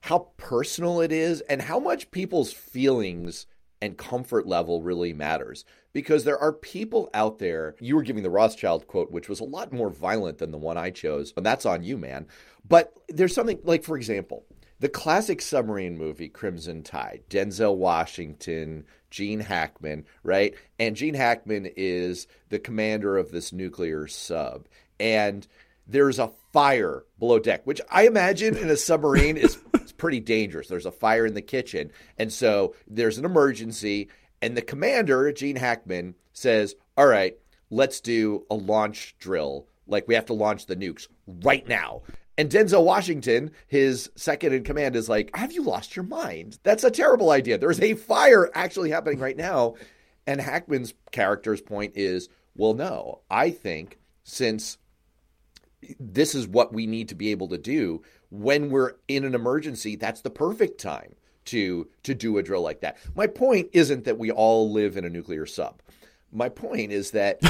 how 0.00 0.30
personal 0.36 1.00
it 1.00 1.12
is 1.12 1.40
and 1.42 1.62
how 1.62 1.78
much 1.78 2.10
people's 2.10 2.52
feelings 2.52 3.46
and 3.80 3.98
comfort 3.98 4.46
level 4.46 4.82
really 4.82 5.12
matters 5.12 5.64
because 5.92 6.24
there 6.24 6.38
are 6.38 6.52
people 6.52 7.10
out 7.12 7.38
there. 7.38 7.74
You 7.80 7.96
were 7.96 8.02
giving 8.02 8.22
the 8.22 8.30
Rothschild 8.30 8.86
quote, 8.86 9.10
which 9.10 9.28
was 9.28 9.40
a 9.40 9.44
lot 9.44 9.72
more 9.72 9.90
violent 9.90 10.38
than 10.38 10.50
the 10.50 10.58
one 10.58 10.78
I 10.78 10.90
chose, 10.90 11.32
and 11.36 11.44
that's 11.44 11.66
on 11.66 11.82
you, 11.82 11.98
man. 11.98 12.26
But 12.66 12.94
there's 13.08 13.34
something 13.34 13.58
like, 13.64 13.84
for 13.84 13.96
example, 13.96 14.44
the 14.82 14.88
classic 14.88 15.40
submarine 15.40 15.96
movie 15.96 16.28
Crimson 16.28 16.82
Tide, 16.82 17.22
Denzel 17.30 17.76
Washington, 17.76 18.84
Gene 19.12 19.38
Hackman, 19.38 20.04
right? 20.24 20.56
And 20.76 20.96
Gene 20.96 21.14
Hackman 21.14 21.70
is 21.76 22.26
the 22.48 22.58
commander 22.58 23.16
of 23.16 23.30
this 23.30 23.52
nuclear 23.52 24.08
sub. 24.08 24.66
And 24.98 25.46
there's 25.86 26.18
a 26.18 26.32
fire 26.52 27.04
below 27.20 27.38
deck, 27.38 27.64
which 27.64 27.80
I 27.92 28.08
imagine 28.08 28.56
in 28.56 28.70
a 28.70 28.76
submarine 28.76 29.36
is 29.38 29.56
pretty 29.96 30.18
dangerous. 30.18 30.66
There's 30.66 30.84
a 30.84 30.90
fire 30.90 31.26
in 31.26 31.34
the 31.34 31.42
kitchen. 31.42 31.92
And 32.18 32.32
so 32.32 32.74
there's 32.88 33.18
an 33.18 33.24
emergency. 33.24 34.08
And 34.40 34.56
the 34.56 34.62
commander, 34.62 35.30
Gene 35.30 35.54
Hackman, 35.54 36.16
says, 36.32 36.74
All 36.96 37.06
right, 37.06 37.38
let's 37.70 38.00
do 38.00 38.46
a 38.50 38.56
launch 38.56 39.14
drill. 39.20 39.68
Like 39.86 40.08
we 40.08 40.16
have 40.16 40.26
to 40.26 40.34
launch 40.34 40.66
the 40.66 40.74
nukes 40.74 41.06
right 41.28 41.68
now. 41.68 42.02
And 42.38 42.50
Denzel 42.50 42.84
Washington, 42.84 43.50
his 43.66 44.10
second 44.16 44.54
in 44.54 44.64
command, 44.64 44.96
is 44.96 45.08
like, 45.08 45.34
Have 45.36 45.52
you 45.52 45.62
lost 45.62 45.96
your 45.96 46.04
mind? 46.04 46.58
That's 46.62 46.84
a 46.84 46.90
terrible 46.90 47.30
idea. 47.30 47.58
There's 47.58 47.80
a 47.80 47.94
fire 47.94 48.50
actually 48.54 48.90
happening 48.90 49.18
right 49.18 49.36
now. 49.36 49.74
And 50.26 50.40
Hackman's 50.40 50.94
character's 51.10 51.60
point 51.60 51.92
is, 51.96 52.28
Well, 52.54 52.74
no, 52.74 53.20
I 53.30 53.50
think 53.50 53.98
since 54.24 54.78
this 55.98 56.34
is 56.34 56.46
what 56.46 56.72
we 56.72 56.86
need 56.86 57.08
to 57.08 57.14
be 57.14 57.30
able 57.32 57.48
to 57.48 57.58
do 57.58 58.02
when 58.30 58.70
we're 58.70 58.94
in 59.08 59.24
an 59.24 59.34
emergency, 59.34 59.96
that's 59.96 60.22
the 60.22 60.30
perfect 60.30 60.80
time 60.80 61.14
to 61.44 61.88
to 62.04 62.14
do 62.14 62.38
a 62.38 62.42
drill 62.42 62.62
like 62.62 62.80
that. 62.80 62.96
My 63.14 63.26
point 63.26 63.68
isn't 63.72 64.04
that 64.04 64.18
we 64.18 64.30
all 64.30 64.70
live 64.70 64.96
in 64.96 65.04
a 65.04 65.10
nuclear 65.10 65.44
sub. 65.44 65.82
My 66.32 66.48
point 66.48 66.92
is 66.92 67.10
that 67.10 67.40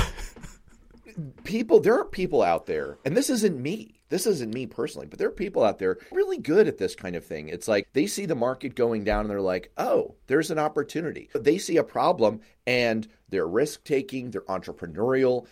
people 1.45 1.79
there 1.79 1.99
are 1.99 2.05
people 2.05 2.43
out 2.43 2.67
there 2.67 2.99
and 3.05 3.17
this 3.17 3.31
isn't 3.31 3.61
me 3.61 4.01
this 4.13 4.27
isn't 4.27 4.55
me 4.55 4.67
personally 4.67 5.07
but 5.07 5.19
there 5.19 5.29
are 5.29 5.33
people 5.33 5.65
out 5.65 5.79
there 5.79 5.99
really 6.13 6.39
good 6.39 6.69
at 6.69 6.79
this 6.79 6.95
kind 6.95 7.17
of 7.17 7.25
thing 7.25 7.49
it's 7.49 7.67
like 7.67 7.89
they 7.93 8.07
see 8.07 8.27
the 8.27 8.35
market 8.35 8.75
going 8.75 9.03
down 9.05 9.21
and 9.21 9.31
they're 9.31 9.41
like 9.41 9.73
oh 9.79 10.15
there's 10.27 10.51
an 10.51 10.59
opportunity 10.59 11.29
they 11.35 11.59
see 11.59 11.77
a 11.77 11.85
problem 11.85 12.41
and 12.67 13.09
they're 13.29 13.47
risk 13.47 13.83
taking 13.85 14.31
they're 14.31 14.43
entrepreneurial 14.43 15.47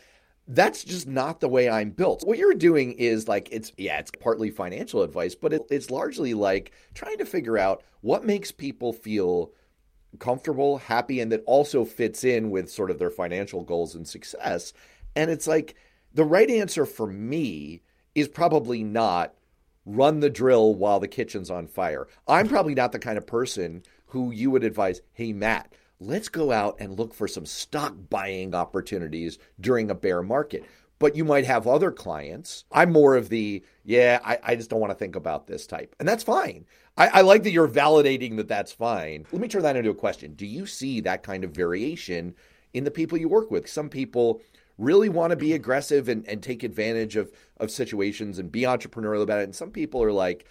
that's 0.53 0.83
just 0.83 1.07
not 1.07 1.39
the 1.39 1.49
way 1.49 1.71
I'm 1.71 1.91
built. 1.91 2.27
What 2.27 2.39
you're 2.39 2.55
doing 2.55 2.93
is 2.93 3.29
like 3.29 3.49
it's 3.53 3.73
yeah, 3.77 3.99
it's 3.99 4.11
partly 4.21 4.51
financial 4.51 5.03
advice, 5.03 5.37
but 5.37 5.53
it, 5.53 5.63
it's 5.71 5.91
largely 5.91 6.35
like 6.35 6.73
trying 6.93 7.19
to 7.19 7.25
figure 7.25 7.57
out 7.57 7.85
what 8.01 8.25
makes 8.25 8.51
people 8.51 8.93
feel 8.93 9.53
comfortable, 10.19 10.79
happy, 10.79 11.21
and 11.21 11.31
that 11.31 11.45
also 11.47 11.85
fits 11.85 12.25
in 12.25 12.51
with 12.51 12.71
sort 12.71 12.91
of 12.91 12.99
their 12.99 13.11
financial 13.11 13.63
goals 13.63 13.95
and 13.95 14.09
success. 14.09 14.73
And 15.15 15.31
it's 15.31 15.47
like 15.47 15.77
the 16.13 16.25
right 16.25 16.51
answer 16.51 16.85
for 16.85 17.07
me 17.07 17.83
is 18.15 18.29
probably 18.29 18.83
not 18.83 19.35
run 19.87 20.21
the 20.21 20.31
drill 20.31 20.75
while 20.75 21.01
the 21.01 21.09
kitchen's 21.09 21.51
on 21.51 21.67
fire. 21.67 22.07
I'm 22.29 22.49
probably 22.49 22.75
not 22.75 22.93
the 22.93 22.99
kind 22.99 23.19
of 23.19 23.27
person 23.27 23.83
who 24.07 24.31
you 24.31 24.51
would 24.51 24.65
advise, 24.65 25.01
hey, 25.13 25.33
Matt, 25.33 25.73
let's 25.99 26.29
go 26.29 26.53
out 26.53 26.77
and 26.81 26.99
look 26.99 27.15
for 27.15 27.29
some 27.29 27.47
stock 27.47 27.95
buying 28.09 28.55
opportunities 28.55 29.39
during 29.61 29.91
a 29.91 29.95
bear 29.95 30.23
market. 30.23 30.65
But 30.99 31.17
you 31.17 31.25
might 31.25 31.47
have 31.47 31.67
other 31.67 31.91
clients. 31.91 32.65
I'm 32.71 32.93
more 32.93 33.17
of 33.17 33.31
the, 33.31 33.65
yeah, 33.85 34.21
I, 34.23 34.39
I 34.43 34.57
just 34.57 34.69
don't 34.69 34.81
want 34.81 34.91
to 34.91 34.99
think 34.99 35.17
about 35.17 35.47
this 35.47 35.67
type. 35.67 35.97
And 35.99 36.07
that's 36.07 36.23
fine. 36.23 36.67
I, 36.97 37.09
I 37.09 37.21
like 37.23 37.43
that 37.45 37.53
you're 37.53 37.69
validating 37.69 38.37
that 38.37 38.49
that's 38.49 38.73
fine. 38.73 39.25
Let 39.33 39.41
me 39.41 39.49
turn 39.49 39.63
that 39.63 39.77
into 39.77 39.91
a 39.91 39.95
question. 39.95 40.35
Do 40.35 40.47
you 40.47 40.67
see 40.67 41.01
that 41.01 41.23
kind 41.23 41.43
of 41.43 41.53
variation 41.53 42.35
in 42.75 42.85
the 42.85 42.91
people 42.91 43.17
you 43.17 43.29
work 43.29 43.51
with? 43.51 43.67
Some 43.67 43.89
people 43.89 44.43
really 44.81 45.09
want 45.09 45.31
to 45.31 45.37
be 45.37 45.53
aggressive 45.53 46.09
and, 46.09 46.27
and 46.27 46.43
take 46.43 46.63
advantage 46.63 47.17
of, 47.17 47.31
of 47.59 47.71
situations 47.71 48.39
and 48.39 48.51
be 48.51 48.63
entrepreneurial 48.63 49.23
about 49.23 49.41
it. 49.41 49.45
And 49.45 49.55
some 49.55 49.71
people 49.71 50.03
are 50.03 50.13
like, 50.13 50.47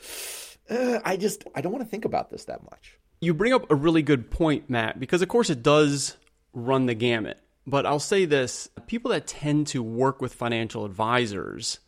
I 0.69 1.17
just, 1.17 1.43
I 1.55 1.61
don't 1.61 1.71
want 1.71 1.83
to 1.83 1.89
think 1.89 2.05
about 2.05 2.29
this 2.29 2.45
that 2.45 2.63
much. 2.63 2.97
You 3.21 3.33
bring 3.33 3.53
up 3.53 3.69
a 3.69 3.75
really 3.75 4.03
good 4.03 4.29
point, 4.29 4.69
Matt, 4.69 4.99
because 4.99 5.21
of 5.21 5.27
course 5.27 5.49
it 5.49 5.63
does 5.63 6.15
run 6.53 6.85
the 6.85 6.93
gamut. 6.93 7.39
But 7.67 7.85
I'll 7.85 7.99
say 7.99 8.25
this 8.25 8.69
people 8.87 9.11
that 9.11 9.27
tend 9.27 9.67
to 9.67 9.83
work 9.83 10.21
with 10.21 10.33
financial 10.33 10.85
advisors 10.85 11.79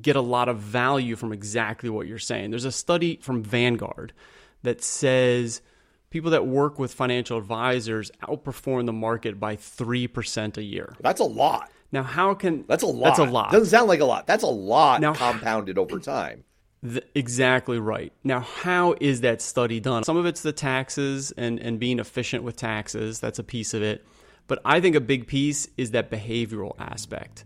get 0.00 0.16
a 0.16 0.20
lot 0.20 0.48
of 0.48 0.58
value 0.58 1.16
from 1.16 1.32
exactly 1.32 1.88
what 1.88 2.06
you're 2.06 2.18
saying. 2.18 2.50
There's 2.50 2.64
a 2.64 2.72
study 2.72 3.18
from 3.22 3.42
Vanguard 3.42 4.12
that 4.62 4.82
says 4.82 5.62
people 6.10 6.30
that 6.30 6.46
work 6.46 6.78
with 6.78 6.92
financial 6.92 7.38
advisors 7.38 8.10
outperform 8.22 8.86
the 8.86 8.92
market 8.92 9.40
by 9.40 9.56
3% 9.56 10.56
a 10.56 10.62
year. 10.62 10.94
That's 11.00 11.20
a 11.20 11.24
lot. 11.24 11.70
Now, 11.92 12.02
how 12.02 12.34
can 12.34 12.64
that's 12.66 12.82
a 12.82 12.86
lot? 12.86 13.16
That's 13.16 13.18
a 13.20 13.32
lot. 13.32 13.52
Doesn't 13.52 13.68
sound 13.68 13.88
like 13.88 14.00
a 14.00 14.04
lot. 14.04 14.26
That's 14.26 14.42
a 14.42 14.48
lot 14.48 15.00
now, 15.00 15.14
compounded 15.14 15.78
over 15.78 15.98
time. 15.98 16.44
The, 16.82 17.02
exactly 17.14 17.78
right. 17.78 18.12
Now, 18.24 18.40
how 18.40 18.96
is 19.00 19.22
that 19.22 19.40
study 19.40 19.80
done? 19.80 20.04
Some 20.04 20.16
of 20.16 20.26
it's 20.26 20.42
the 20.42 20.52
taxes 20.52 21.32
and, 21.36 21.58
and 21.60 21.78
being 21.78 21.98
efficient 21.98 22.42
with 22.42 22.56
taxes. 22.56 23.20
That's 23.20 23.38
a 23.38 23.44
piece 23.44 23.72
of 23.72 23.82
it. 23.82 24.06
But 24.46 24.60
I 24.64 24.80
think 24.80 24.94
a 24.94 25.00
big 25.00 25.26
piece 25.26 25.68
is 25.76 25.92
that 25.92 26.10
behavioral 26.10 26.74
aspect 26.78 27.44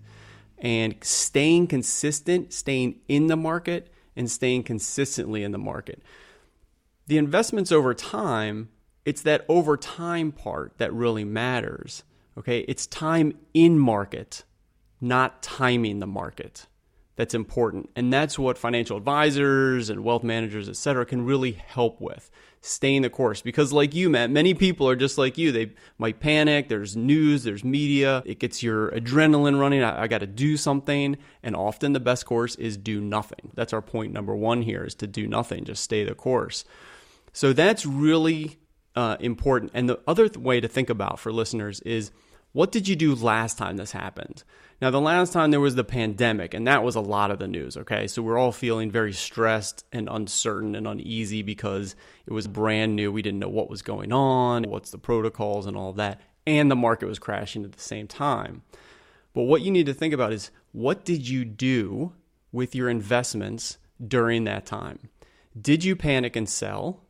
and 0.58 0.94
staying 1.00 1.66
consistent, 1.68 2.52
staying 2.52 3.00
in 3.08 3.28
the 3.28 3.36
market, 3.36 3.92
and 4.16 4.30
staying 4.30 4.64
consistently 4.64 5.42
in 5.42 5.52
the 5.52 5.58
market. 5.58 6.02
The 7.10 7.18
investments 7.18 7.72
over 7.72 7.92
time, 7.92 8.68
it's 9.04 9.22
that 9.22 9.44
over 9.48 9.76
time 9.76 10.30
part 10.30 10.78
that 10.78 10.92
really 10.92 11.24
matters. 11.24 12.04
Okay, 12.38 12.60
it's 12.68 12.86
time 12.86 13.36
in 13.52 13.80
market, 13.80 14.44
not 15.00 15.42
timing 15.42 15.98
the 15.98 16.06
market 16.06 16.68
that's 17.20 17.34
important. 17.34 17.90
And 17.94 18.10
that's 18.10 18.38
what 18.38 18.56
financial 18.56 18.96
advisors 18.96 19.90
and 19.90 20.02
wealth 20.02 20.22
managers, 20.24 20.70
et 20.70 20.76
cetera, 20.76 21.04
can 21.04 21.26
really 21.26 21.52
help 21.52 22.00
with. 22.00 22.30
Staying 22.62 23.02
the 23.02 23.10
course. 23.10 23.42
Because, 23.42 23.74
like 23.74 23.94
you, 23.94 24.08
Matt, 24.08 24.30
many 24.30 24.54
people 24.54 24.88
are 24.88 24.96
just 24.96 25.18
like 25.18 25.36
you. 25.36 25.52
They 25.52 25.72
might 25.98 26.18
panic. 26.18 26.70
There's 26.70 26.96
news, 26.96 27.44
there's 27.44 27.62
media. 27.62 28.22
It 28.24 28.38
gets 28.38 28.62
your 28.62 28.90
adrenaline 28.92 29.60
running. 29.60 29.82
I, 29.82 30.04
I 30.04 30.06
got 30.08 30.20
to 30.20 30.26
do 30.26 30.56
something. 30.56 31.18
And 31.42 31.54
often 31.54 31.92
the 31.92 32.00
best 32.00 32.24
course 32.24 32.54
is 32.54 32.78
do 32.78 33.02
nothing. 33.02 33.50
That's 33.52 33.74
our 33.74 33.82
point 33.82 34.14
number 34.14 34.34
one 34.34 34.62
here 34.62 34.84
is 34.84 34.94
to 34.94 35.06
do 35.06 35.26
nothing, 35.26 35.64
just 35.64 35.82
stay 35.82 36.04
the 36.04 36.14
course. 36.14 36.64
So 37.32 37.52
that's 37.52 37.86
really 37.86 38.58
uh, 38.96 39.16
important. 39.20 39.72
And 39.74 39.88
the 39.88 40.00
other 40.06 40.28
th- 40.28 40.38
way 40.38 40.60
to 40.60 40.68
think 40.68 40.90
about 40.90 41.18
for 41.18 41.32
listeners 41.32 41.80
is 41.80 42.10
what 42.52 42.72
did 42.72 42.88
you 42.88 42.96
do 42.96 43.14
last 43.14 43.58
time 43.58 43.76
this 43.76 43.92
happened? 43.92 44.42
Now, 44.80 44.90
the 44.90 45.00
last 45.00 45.32
time 45.32 45.50
there 45.50 45.60
was 45.60 45.74
the 45.76 45.84
pandemic, 45.84 46.54
and 46.54 46.66
that 46.66 46.82
was 46.82 46.96
a 46.96 47.00
lot 47.00 47.30
of 47.30 47.38
the 47.38 47.46
news, 47.46 47.76
okay? 47.76 48.06
So 48.06 48.22
we're 48.22 48.38
all 48.38 48.50
feeling 48.50 48.90
very 48.90 49.12
stressed 49.12 49.84
and 49.92 50.08
uncertain 50.10 50.74
and 50.74 50.88
uneasy 50.88 51.42
because 51.42 51.94
it 52.26 52.32
was 52.32 52.48
brand 52.48 52.96
new. 52.96 53.12
We 53.12 53.22
didn't 53.22 53.38
know 53.38 53.48
what 53.48 53.70
was 53.70 53.82
going 53.82 54.12
on, 54.12 54.64
what's 54.64 54.90
the 54.90 54.98
protocols, 54.98 55.66
and 55.66 55.76
all 55.76 55.92
that. 55.92 56.20
And 56.46 56.70
the 56.70 56.76
market 56.76 57.06
was 57.06 57.18
crashing 57.18 57.64
at 57.64 57.72
the 57.72 57.82
same 57.82 58.08
time. 58.08 58.62
But 59.32 59.42
what 59.42 59.62
you 59.62 59.70
need 59.70 59.86
to 59.86 59.94
think 59.94 60.12
about 60.12 60.32
is 60.32 60.50
what 60.72 61.04
did 61.04 61.28
you 61.28 61.44
do 61.44 62.14
with 62.50 62.74
your 62.74 62.88
investments 62.88 63.78
during 64.04 64.44
that 64.44 64.66
time? 64.66 65.10
Did 65.60 65.84
you 65.84 65.94
panic 65.94 66.34
and 66.34 66.48
sell? 66.48 67.04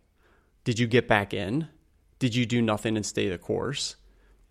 Did 0.65 0.79
you 0.79 0.87
get 0.87 1.09
back 1.09 1.33
in? 1.33 1.69
Did 2.19 2.35
you 2.35 2.47
do 2.47 2.61
nothing 2.61 2.97
and 2.97 3.05
stay 3.05 3.29
the 3.29 3.39
course? 3.39 3.97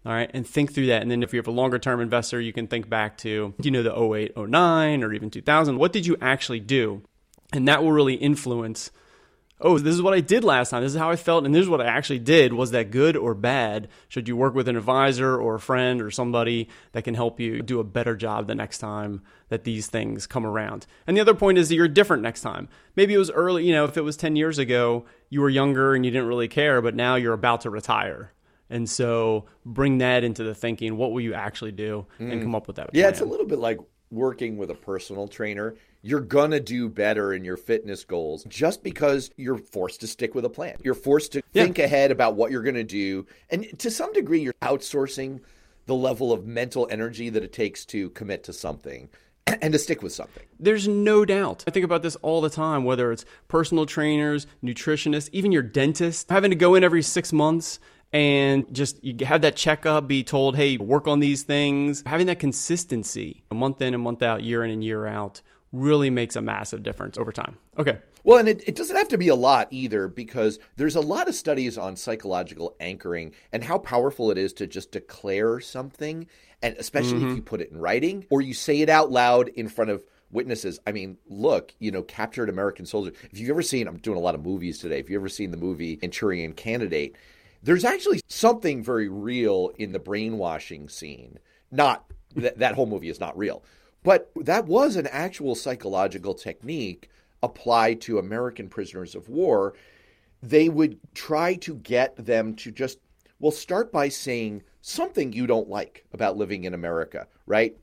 All 0.05 0.13
right, 0.13 0.31
and 0.33 0.47
think 0.47 0.73
through 0.73 0.87
that. 0.87 1.01
And 1.01 1.11
then 1.11 1.23
if 1.23 1.33
you 1.33 1.37
have 1.37 1.47
a 1.47 1.51
longer 1.51 1.77
term 1.77 1.99
investor, 1.99 2.39
you 2.39 2.53
can 2.53 2.67
think 2.67 2.89
back 2.89 3.17
to, 3.19 3.53
you 3.61 3.71
know, 3.71 3.83
the 3.83 3.93
08, 3.93 4.37
09, 4.37 5.03
or 5.03 5.13
even 5.13 5.29
2000. 5.29 5.77
What 5.77 5.91
did 5.91 6.05
you 6.05 6.15
actually 6.21 6.61
do? 6.61 7.03
And 7.51 7.67
that 7.67 7.83
will 7.83 7.91
really 7.91 8.15
influence 8.15 8.91
oh, 9.61 9.77
this 9.77 9.93
is 9.93 10.01
what 10.01 10.13
I 10.13 10.21
did 10.21 10.43
last 10.43 10.69
time. 10.69 10.83
This 10.83 10.93
is 10.93 10.99
how 10.99 11.09
I 11.09 11.15
felt, 11.15 11.45
and 11.45 11.53
this 11.53 11.63
is 11.63 11.69
what 11.69 11.81
I 11.81 11.85
actually 11.85 12.19
did. 12.19 12.53
Was 12.53 12.71
that 12.71 12.91
good 12.91 13.17
or 13.17 13.33
bad? 13.33 13.89
Should 14.07 14.27
you 14.27 14.35
work 14.35 14.53
with 14.53 14.67
an 14.67 14.77
advisor 14.77 15.35
or 15.39 15.55
a 15.55 15.59
friend 15.59 16.01
or 16.01 16.11
somebody 16.11 16.69
that 16.93 17.03
can 17.03 17.13
help 17.13 17.39
you 17.39 17.61
do 17.61 17.79
a 17.79 17.83
better 17.83 18.15
job 18.15 18.47
the 18.47 18.55
next 18.55 18.77
time 18.77 19.21
that 19.49 19.63
these 19.63 19.87
things 19.87 20.27
come 20.27 20.45
around? 20.45 20.87
And 21.07 21.17
the 21.17 21.21
other 21.21 21.33
point 21.33 21.57
is 21.57 21.69
that 21.69 21.75
you're 21.75 21.87
different 21.87 22.23
next 22.23 22.41
time. 22.41 22.69
Maybe 22.95 23.13
it 23.13 23.17
was 23.17 23.31
early, 23.31 23.65
you 23.65 23.73
know, 23.73 23.85
if 23.85 23.97
it 23.97 24.03
was 24.03 24.17
10 24.17 24.35
years 24.35 24.57
ago, 24.57 25.05
you 25.29 25.41
were 25.41 25.49
younger 25.49 25.93
and 25.93 26.05
you 26.05 26.11
didn't 26.11 26.27
really 26.27 26.47
care, 26.47 26.81
but 26.81 26.95
now 26.95 27.15
you're 27.15 27.33
about 27.33 27.61
to 27.61 27.69
retire. 27.69 28.31
And 28.69 28.89
so 28.89 29.45
bring 29.65 29.97
that 29.97 30.23
into 30.23 30.43
the 30.43 30.53
thinking. 30.53 30.95
What 30.95 31.11
will 31.11 31.21
you 31.21 31.33
actually 31.33 31.71
do 31.71 32.05
and 32.19 32.31
mm. 32.31 32.43
come 32.43 32.55
up 32.55 32.67
with 32.67 32.75
that? 32.75 32.91
Yeah, 32.93 33.09
it's 33.09 33.21
a 33.21 33.25
little 33.25 33.47
bit 33.47 33.59
like 33.59 33.79
working 34.11 34.57
with 34.57 34.69
a 34.69 34.75
personal 34.75 35.27
trainer. 35.27 35.75
You're 36.01 36.21
going 36.21 36.51
to 36.51 36.59
do 36.61 36.87
better 36.87 37.33
in 37.33 37.43
your 37.43 37.57
fitness 37.57 38.05
goals 38.05 38.45
just 38.45 38.83
because 38.83 39.31
you're 39.35 39.57
forced 39.57 39.99
to 40.01 40.07
stick 40.07 40.33
with 40.33 40.45
a 40.45 40.49
plan. 40.49 40.77
You're 40.81 40.93
forced 40.93 41.33
to 41.33 41.41
Yeah. 41.53 41.63
think 41.63 41.77
ahead 41.79 42.11
about 42.11 42.35
what 42.35 42.51
you're 42.51 42.63
going 42.63 42.75
to 42.75 42.83
do. 42.85 43.25
And 43.49 43.67
to 43.79 43.91
some 43.91 44.13
degree, 44.13 44.39
you're 44.39 44.53
outsourcing 44.61 45.41
the 45.87 45.95
level 45.95 46.31
of 46.31 46.45
mental 46.45 46.87
energy 46.89 47.29
that 47.29 47.43
it 47.43 47.51
takes 47.51 47.83
to 47.87 48.11
commit 48.11 48.43
to 48.45 48.53
something 48.53 49.09
and 49.61 49.73
to 49.73 49.79
stick 49.79 50.01
with 50.01 50.13
something. 50.13 50.43
There's 50.57 50.87
no 50.87 51.25
doubt. 51.25 51.65
I 51.67 51.71
think 51.71 51.83
about 51.83 52.01
this 52.03 52.15
all 52.17 52.39
the 52.39 52.49
time, 52.49 52.85
whether 52.85 53.11
it's 53.11 53.25
personal 53.49 53.85
trainers, 53.85 54.47
nutritionists, 54.63 55.29
even 55.33 55.51
your 55.51 55.63
dentist, 55.63 56.29
having 56.29 56.51
to 56.51 56.55
go 56.55 56.75
in 56.75 56.83
every 56.83 57.01
six 57.01 57.33
months 57.33 57.79
and 58.13 58.73
just 58.73 59.03
you 59.03 59.25
have 59.25 59.41
that 59.41 59.55
checkup, 59.57 60.07
be 60.07 60.23
told, 60.23 60.55
hey, 60.55 60.77
work 60.77 61.07
on 61.07 61.19
these 61.19 61.43
things. 61.43 62.03
Having 62.05 62.27
that 62.27 62.39
consistency, 62.39 63.43
a 63.51 63.55
month 63.55 63.81
in 63.81 63.93
and 63.93 64.01
month 64.01 64.23
out, 64.23 64.43
year 64.43 64.63
in 64.63 64.71
and 64.71 64.83
year 64.83 65.05
out, 65.05 65.41
really 65.71 66.09
makes 66.09 66.35
a 66.35 66.41
massive 66.41 66.83
difference 66.83 67.17
over 67.17 67.31
time. 67.31 67.57
Okay. 67.77 67.99
Well, 68.23 68.37
and 68.37 68.49
it, 68.49 68.67
it 68.67 68.75
doesn't 68.75 68.95
have 68.95 69.07
to 69.09 69.17
be 69.17 69.29
a 69.29 69.35
lot 69.35 69.67
either 69.71 70.07
because 70.07 70.59
there's 70.75 70.95
a 70.95 71.01
lot 71.01 71.29
of 71.29 71.35
studies 71.35 71.77
on 71.77 71.95
psychological 71.95 72.75
anchoring 72.79 73.33
and 73.51 73.63
how 73.63 73.77
powerful 73.77 74.31
it 74.31 74.37
is 74.37 74.53
to 74.53 74.67
just 74.67 74.91
declare 74.91 75.59
something, 75.59 76.27
and 76.61 76.75
especially 76.77 77.17
if 77.17 77.23
mm-hmm. 77.23 77.35
you 77.35 77.41
put 77.41 77.61
it 77.61 77.71
in 77.71 77.77
writing 77.77 78.25
or 78.29 78.41
you 78.41 78.53
say 78.53 78.81
it 78.81 78.89
out 78.89 79.11
loud 79.11 79.47
in 79.49 79.69
front 79.69 79.91
of 79.91 80.03
witnesses. 80.31 80.79
I 80.85 80.91
mean, 80.91 81.17
look, 81.27 81.73
you 81.79 81.91
know, 81.91 82.03
captured 82.03 82.49
American 82.49 82.85
soldier. 82.85 83.13
If 83.31 83.39
you've 83.39 83.49
ever 83.49 83.61
seen, 83.61 83.87
I'm 83.87 83.97
doing 83.97 84.17
a 84.17 84.21
lot 84.21 84.35
of 84.35 84.43
movies 84.43 84.79
today. 84.79 84.99
If 84.99 85.09
you've 85.09 85.21
ever 85.21 85.29
seen 85.29 85.51
the 85.51 85.57
movie 85.57 85.97
Manchurian 86.01 86.53
Candidate, 86.53 87.15
there's 87.63 87.85
actually 87.85 88.21
something 88.27 88.83
very 88.83 89.09
real 89.09 89.71
in 89.77 89.91
the 89.91 89.99
brainwashing 89.99 90.89
scene. 90.89 91.39
Not 91.71 92.05
that 92.35 92.59
that 92.59 92.75
whole 92.75 92.85
movie 92.85 93.09
is 93.09 93.19
not 93.19 93.37
real, 93.37 93.63
but 94.03 94.31
that 94.35 94.65
was 94.65 94.95
an 94.95 95.07
actual 95.07 95.55
psychological 95.55 96.33
technique 96.33 97.09
applied 97.43 98.01
to 98.01 98.19
American 98.19 98.69
prisoners 98.69 99.15
of 99.15 99.29
war. 99.29 99.73
They 100.41 100.69
would 100.69 100.99
try 101.13 101.55
to 101.55 101.75
get 101.75 102.15
them 102.15 102.55
to 102.55 102.71
just, 102.71 102.99
well, 103.39 103.51
start 103.51 103.91
by 103.91 104.09
saying 104.09 104.63
something 104.81 105.33
you 105.33 105.47
don't 105.47 105.69
like 105.69 106.05
about 106.13 106.37
living 106.37 106.63
in 106.63 106.73
America, 106.73 107.27
right? 107.45 107.75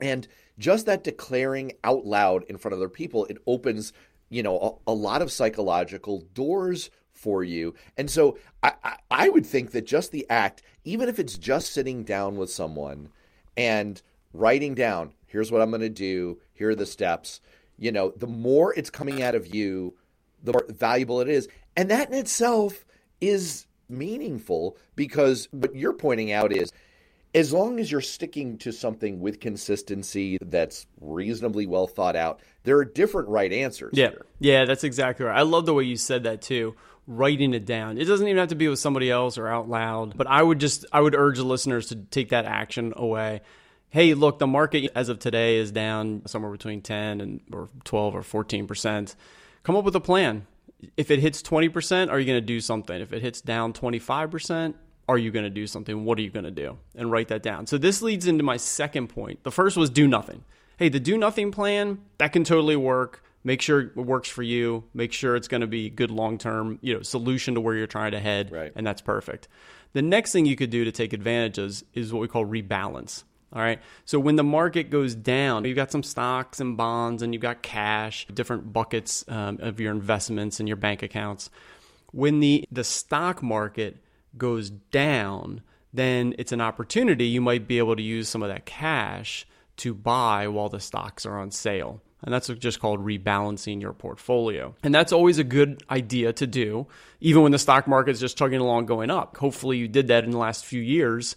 And 0.00 0.28
just 0.58 0.86
that 0.86 1.04
declaring 1.04 1.72
out 1.84 2.04
loud 2.04 2.44
in 2.44 2.58
front 2.58 2.74
of 2.74 2.80
other 2.80 2.88
people, 2.88 3.24
it 3.26 3.38
opens, 3.46 3.92
you 4.28 4.42
know, 4.42 4.80
a, 4.86 4.90
a 4.90 4.94
lot 4.94 5.22
of 5.22 5.32
psychological 5.32 6.20
doors 6.34 6.90
for 7.12 7.42
you. 7.42 7.74
And 7.96 8.10
so 8.10 8.38
I, 8.62 8.72
I, 8.84 8.96
I 9.10 9.28
would 9.30 9.46
think 9.46 9.70
that 9.72 9.86
just 9.86 10.12
the 10.12 10.26
act, 10.28 10.62
even 10.84 11.08
if 11.08 11.18
it's 11.18 11.38
just 11.38 11.72
sitting 11.72 12.04
down 12.04 12.36
with 12.36 12.50
someone 12.50 13.08
and 13.56 14.00
writing 14.34 14.74
down, 14.74 15.12
here's 15.26 15.52
what 15.52 15.60
I'm 15.60 15.70
going 15.70 15.80
to 15.82 15.88
do, 15.88 16.40
here 16.52 16.70
are 16.70 16.74
the 16.74 16.86
steps, 16.86 17.40
you 17.78 17.92
know, 17.92 18.12
the 18.16 18.26
more 18.26 18.74
it's 18.74 18.90
coming 18.90 19.22
out 19.22 19.34
of 19.34 19.54
you, 19.54 19.94
the 20.42 20.52
more 20.52 20.66
valuable 20.68 21.20
it 21.20 21.28
is. 21.28 21.48
And 21.76 21.90
that 21.90 22.08
in 22.08 22.14
itself 22.14 22.84
is 23.20 23.66
meaningful 23.88 24.76
because 24.94 25.48
what 25.50 25.74
you're 25.74 25.92
pointing 25.92 26.32
out 26.32 26.52
is 26.52 26.72
as 27.34 27.52
long 27.52 27.78
as 27.78 27.92
you're 27.92 28.00
sticking 28.00 28.56
to 28.56 28.72
something 28.72 29.20
with 29.20 29.40
consistency 29.40 30.38
that's 30.40 30.86
reasonably 31.00 31.66
well 31.66 31.86
thought 31.86 32.16
out, 32.16 32.40
there 32.64 32.78
are 32.78 32.84
different 32.84 33.28
right 33.28 33.52
answers. 33.52 33.92
Yeah. 33.92 34.08
here. 34.08 34.26
Yeah, 34.38 34.64
that's 34.64 34.84
exactly 34.84 35.26
right. 35.26 35.38
I 35.38 35.42
love 35.42 35.66
the 35.66 35.74
way 35.74 35.84
you 35.84 35.96
said 35.96 36.24
that 36.24 36.40
too. 36.40 36.74
Writing 37.06 37.52
it 37.52 37.66
down. 37.66 37.98
It 37.98 38.06
doesn't 38.06 38.26
even 38.26 38.38
have 38.38 38.48
to 38.48 38.56
be 38.56 38.68
with 38.68 38.78
somebody 38.78 39.10
else 39.10 39.38
or 39.38 39.46
out 39.46 39.68
loud, 39.68 40.16
but 40.16 40.26
I 40.26 40.42
would 40.42 40.58
just 40.58 40.86
I 40.92 41.00
would 41.00 41.14
urge 41.14 41.36
the 41.36 41.44
listeners 41.44 41.88
to 41.88 41.96
take 41.96 42.30
that 42.30 42.46
action 42.46 42.94
away. 42.96 43.42
Hey, 43.90 44.14
look, 44.14 44.38
the 44.38 44.46
market 44.46 44.90
as 44.94 45.08
of 45.08 45.18
today 45.18 45.56
is 45.56 45.70
down 45.70 46.22
somewhere 46.26 46.50
between 46.50 46.82
10 46.82 47.20
and 47.20 47.40
or 47.52 47.68
12 47.84 48.14
or 48.14 48.22
14%. 48.22 49.14
Come 49.62 49.76
up 49.76 49.84
with 49.84 49.96
a 49.96 50.00
plan. 50.00 50.46
If 50.96 51.10
it 51.10 51.20
hits 51.20 51.40
20%, 51.42 52.10
are 52.10 52.18
you 52.18 52.26
going 52.26 52.36
to 52.36 52.46
do 52.46 52.60
something? 52.60 53.00
If 53.00 53.12
it 53.12 53.22
hits 53.22 53.40
down 53.40 53.72
25%, 53.72 54.74
are 55.08 55.18
you 55.18 55.30
going 55.30 55.44
to 55.44 55.50
do 55.50 55.66
something? 55.66 56.04
What 56.04 56.18
are 56.18 56.22
you 56.22 56.30
going 56.30 56.44
to 56.44 56.50
do? 56.50 56.78
And 56.94 57.10
write 57.10 57.28
that 57.28 57.42
down. 57.42 57.66
So 57.66 57.78
this 57.78 58.02
leads 58.02 58.26
into 58.26 58.42
my 58.42 58.56
second 58.56 59.08
point. 59.08 59.42
The 59.44 59.52
first 59.52 59.76
was 59.76 59.88
do 59.88 60.06
nothing. 60.06 60.44
Hey, 60.76 60.88
the 60.88 61.00
do 61.00 61.16
nothing 61.16 61.52
plan, 61.52 61.98
that 62.18 62.32
can 62.32 62.44
totally 62.44 62.76
work. 62.76 63.22
Make 63.44 63.62
sure 63.62 63.80
it 63.80 63.96
works 63.96 64.28
for 64.28 64.42
you. 64.42 64.84
Make 64.92 65.12
sure 65.12 65.36
it's 65.36 65.48
going 65.48 65.60
to 65.60 65.66
be 65.68 65.86
a 65.86 65.90
good 65.90 66.10
long 66.10 66.36
term, 66.36 66.80
you 66.82 66.94
know, 66.94 67.02
solution 67.02 67.54
to 67.54 67.60
where 67.60 67.76
you're 67.76 67.86
trying 67.86 68.10
to 68.10 68.20
head. 68.20 68.50
Right. 68.50 68.72
And 68.74 68.86
that's 68.86 69.00
perfect. 69.00 69.46
The 69.92 70.02
next 70.02 70.32
thing 70.32 70.44
you 70.44 70.56
could 70.56 70.70
do 70.70 70.84
to 70.84 70.92
take 70.92 71.12
advantage 71.12 71.58
is, 71.58 71.84
is 71.94 72.12
what 72.12 72.20
we 72.20 72.28
call 72.28 72.44
rebalance. 72.44 73.22
All 73.52 73.62
right. 73.62 73.80
So 74.04 74.18
when 74.18 74.36
the 74.36 74.44
market 74.44 74.90
goes 74.90 75.14
down, 75.14 75.64
you've 75.64 75.76
got 75.76 75.92
some 75.92 76.02
stocks 76.02 76.60
and 76.60 76.76
bonds 76.76 77.22
and 77.22 77.32
you've 77.32 77.42
got 77.42 77.62
cash, 77.62 78.26
different 78.32 78.72
buckets 78.72 79.24
um, 79.28 79.58
of 79.60 79.80
your 79.80 79.92
investments 79.92 80.60
and 80.60 80.68
your 80.68 80.76
bank 80.76 81.02
accounts. 81.02 81.48
When 82.12 82.40
the, 82.40 82.64
the 82.70 82.84
stock 82.84 83.42
market 83.42 83.98
goes 84.36 84.70
down, 84.70 85.62
then 85.92 86.34
it's 86.38 86.52
an 86.52 86.60
opportunity. 86.60 87.26
You 87.26 87.40
might 87.40 87.66
be 87.68 87.78
able 87.78 87.96
to 87.96 88.02
use 88.02 88.28
some 88.28 88.42
of 88.42 88.48
that 88.48 88.66
cash 88.66 89.46
to 89.78 89.94
buy 89.94 90.48
while 90.48 90.68
the 90.68 90.80
stocks 90.80 91.24
are 91.24 91.38
on 91.38 91.50
sale. 91.50 92.02
And 92.22 92.32
that's 92.32 92.48
just 92.48 92.80
called 92.80 93.04
rebalancing 93.04 93.80
your 93.80 93.92
portfolio. 93.92 94.74
And 94.82 94.94
that's 94.94 95.12
always 95.12 95.38
a 95.38 95.44
good 95.44 95.82
idea 95.90 96.32
to 96.32 96.46
do, 96.46 96.86
even 97.20 97.42
when 97.42 97.52
the 97.52 97.58
stock 97.58 97.86
market 97.86 98.12
is 98.12 98.20
just 98.20 98.38
chugging 98.38 98.60
along 98.60 98.86
going 98.86 99.10
up. 99.10 99.36
Hopefully, 99.36 99.76
you 99.76 99.86
did 99.86 100.08
that 100.08 100.24
in 100.24 100.30
the 100.30 100.38
last 100.38 100.64
few 100.64 100.80
years. 100.80 101.36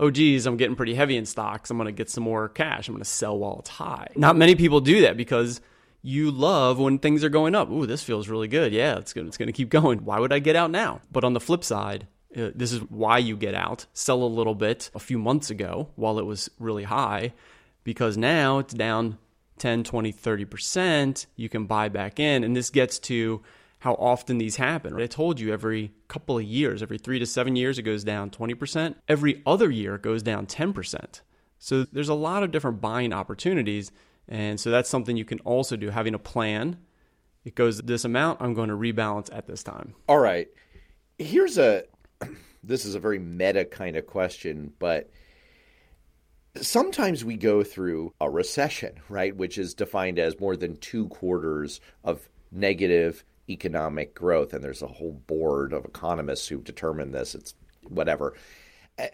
Oh, 0.00 0.10
geez, 0.10 0.46
I'm 0.46 0.56
getting 0.56 0.76
pretty 0.76 0.94
heavy 0.94 1.18
in 1.18 1.26
stocks. 1.26 1.70
I'm 1.70 1.76
going 1.76 1.84
to 1.84 1.92
get 1.92 2.08
some 2.08 2.24
more 2.24 2.48
cash. 2.48 2.88
I'm 2.88 2.94
going 2.94 3.04
to 3.04 3.08
sell 3.08 3.38
while 3.38 3.58
it's 3.60 3.68
high. 3.68 4.08
Not 4.16 4.34
many 4.34 4.54
people 4.54 4.80
do 4.80 5.02
that 5.02 5.14
because 5.14 5.60
you 6.00 6.30
love 6.30 6.78
when 6.78 6.98
things 6.98 7.22
are 7.22 7.28
going 7.28 7.54
up. 7.54 7.70
Ooh, 7.70 7.84
this 7.84 8.02
feels 8.02 8.26
really 8.26 8.48
good. 8.48 8.72
Yeah, 8.72 8.96
it's 8.96 9.12
going, 9.12 9.26
it's 9.26 9.36
going 9.36 9.48
to 9.48 9.52
keep 9.52 9.68
going. 9.68 10.04
Why 10.06 10.18
would 10.18 10.32
I 10.32 10.38
get 10.38 10.56
out 10.56 10.70
now? 10.70 11.02
But 11.12 11.22
on 11.22 11.34
the 11.34 11.40
flip 11.40 11.62
side, 11.62 12.06
uh, 12.34 12.48
this 12.54 12.72
is 12.72 12.80
why 12.80 13.18
you 13.18 13.36
get 13.36 13.54
out. 13.54 13.84
Sell 13.92 14.22
a 14.22 14.24
little 14.24 14.54
bit 14.54 14.90
a 14.94 14.98
few 14.98 15.18
months 15.18 15.50
ago 15.50 15.90
while 15.96 16.18
it 16.18 16.24
was 16.24 16.48
really 16.58 16.84
high 16.84 17.34
because 17.84 18.16
now 18.16 18.58
it's 18.58 18.72
down 18.72 19.18
10, 19.58 19.84
20, 19.84 20.14
30%. 20.14 21.26
You 21.36 21.50
can 21.50 21.66
buy 21.66 21.90
back 21.90 22.18
in. 22.18 22.42
And 22.42 22.56
this 22.56 22.70
gets 22.70 22.98
to 23.00 23.42
how 23.80 23.94
often 23.94 24.38
these 24.38 24.56
happen. 24.56 24.94
I 25.00 25.06
told 25.06 25.40
you 25.40 25.52
every 25.52 25.92
couple 26.06 26.36
of 26.36 26.44
years, 26.44 26.82
every 26.82 26.98
three 26.98 27.18
to 27.18 27.26
seven 27.26 27.56
years, 27.56 27.78
it 27.78 27.82
goes 27.82 28.04
down 28.04 28.30
20%. 28.30 28.94
Every 29.08 29.42
other 29.46 29.70
year, 29.70 29.94
it 29.94 30.02
goes 30.02 30.22
down 30.22 30.46
10%. 30.46 31.20
So 31.58 31.84
there's 31.84 32.10
a 32.10 32.14
lot 32.14 32.42
of 32.42 32.50
different 32.50 32.82
buying 32.82 33.12
opportunities. 33.14 33.90
And 34.28 34.60
so 34.60 34.70
that's 34.70 34.90
something 34.90 35.16
you 35.16 35.24
can 35.24 35.40
also 35.40 35.76
do, 35.76 35.88
having 35.88 36.14
a 36.14 36.18
plan. 36.18 36.76
It 37.44 37.54
goes 37.54 37.78
this 37.78 38.04
amount, 38.04 38.42
I'm 38.42 38.52
going 38.52 38.68
to 38.68 38.76
rebalance 38.76 39.30
at 39.32 39.46
this 39.46 39.62
time. 39.62 39.94
All 40.06 40.18
right. 40.18 40.48
Here's 41.18 41.56
a 41.56 41.84
this 42.62 42.84
is 42.84 42.94
a 42.94 43.00
very 43.00 43.18
meta 43.18 43.64
kind 43.64 43.96
of 43.96 44.06
question, 44.06 44.74
but 44.78 45.10
sometimes 46.60 47.24
we 47.24 47.38
go 47.38 47.64
through 47.64 48.12
a 48.20 48.28
recession, 48.28 49.00
right, 49.08 49.34
which 49.34 49.56
is 49.56 49.72
defined 49.72 50.18
as 50.18 50.38
more 50.38 50.54
than 50.54 50.76
2 50.76 51.08
quarters 51.08 51.80
of 52.04 52.28
negative 52.52 53.24
economic 53.50 54.14
growth 54.14 54.52
and 54.52 54.62
there's 54.62 54.82
a 54.82 54.86
whole 54.86 55.12
board 55.26 55.72
of 55.72 55.84
economists 55.84 56.48
who 56.48 56.60
determine 56.60 57.12
this. 57.12 57.34
It's 57.34 57.54
whatever. 57.88 58.34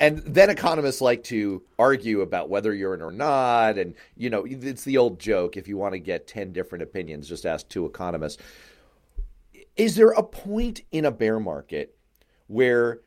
And 0.01 0.18
then 0.18 0.51
economists 0.51 1.01
like 1.01 1.22
to 1.25 1.62
argue 1.79 2.20
about 2.20 2.49
whether 2.49 2.75
you're 2.75 2.94
in 2.94 3.03
or 3.03 3.12
not. 3.12 3.79
And, 3.79 3.94
you 4.16 4.31
know, 4.31 4.44
it's 4.49 4.85
the 4.85 4.99
old 4.99 5.20
joke 5.20 5.57
if 5.57 5.68
you 5.68 5.77
want 5.77 5.92
to 5.92 5.99
get 5.99 6.27
10 6.27 6.53
different 6.53 6.83
opinions, 6.83 7.29
just 7.29 7.46
ask 7.46 7.68
two 7.68 7.87
economists. 7.87 8.42
Is 9.77 9.94
there 9.94 10.11
a 10.11 10.22
point 10.22 10.83
in 10.90 11.05
a 11.05 11.11
bear 11.11 11.38
market 11.38 11.96
where 12.49 13.01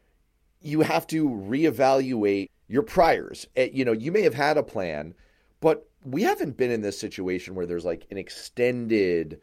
you 0.62 0.82
have 0.82 1.08
to 1.08 1.28
reevaluate 1.28 2.50
your 2.68 2.84
priors? 2.84 3.48
Eh, 3.56 3.70
You 3.74 3.84
know, 3.84 3.92
you 3.92 4.12
may 4.12 4.22
have 4.22 4.36
had 4.36 4.58
a 4.58 4.64
plan, 4.64 5.16
but 5.60 5.90
we 6.06 6.24
haven't 6.24 6.56
been 6.56 6.72
in 6.72 6.82
this 6.82 6.98
situation 6.98 7.56
where 7.56 7.66
there's 7.66 7.86
like 7.86 8.06
an 8.12 8.18
extended 8.18 9.42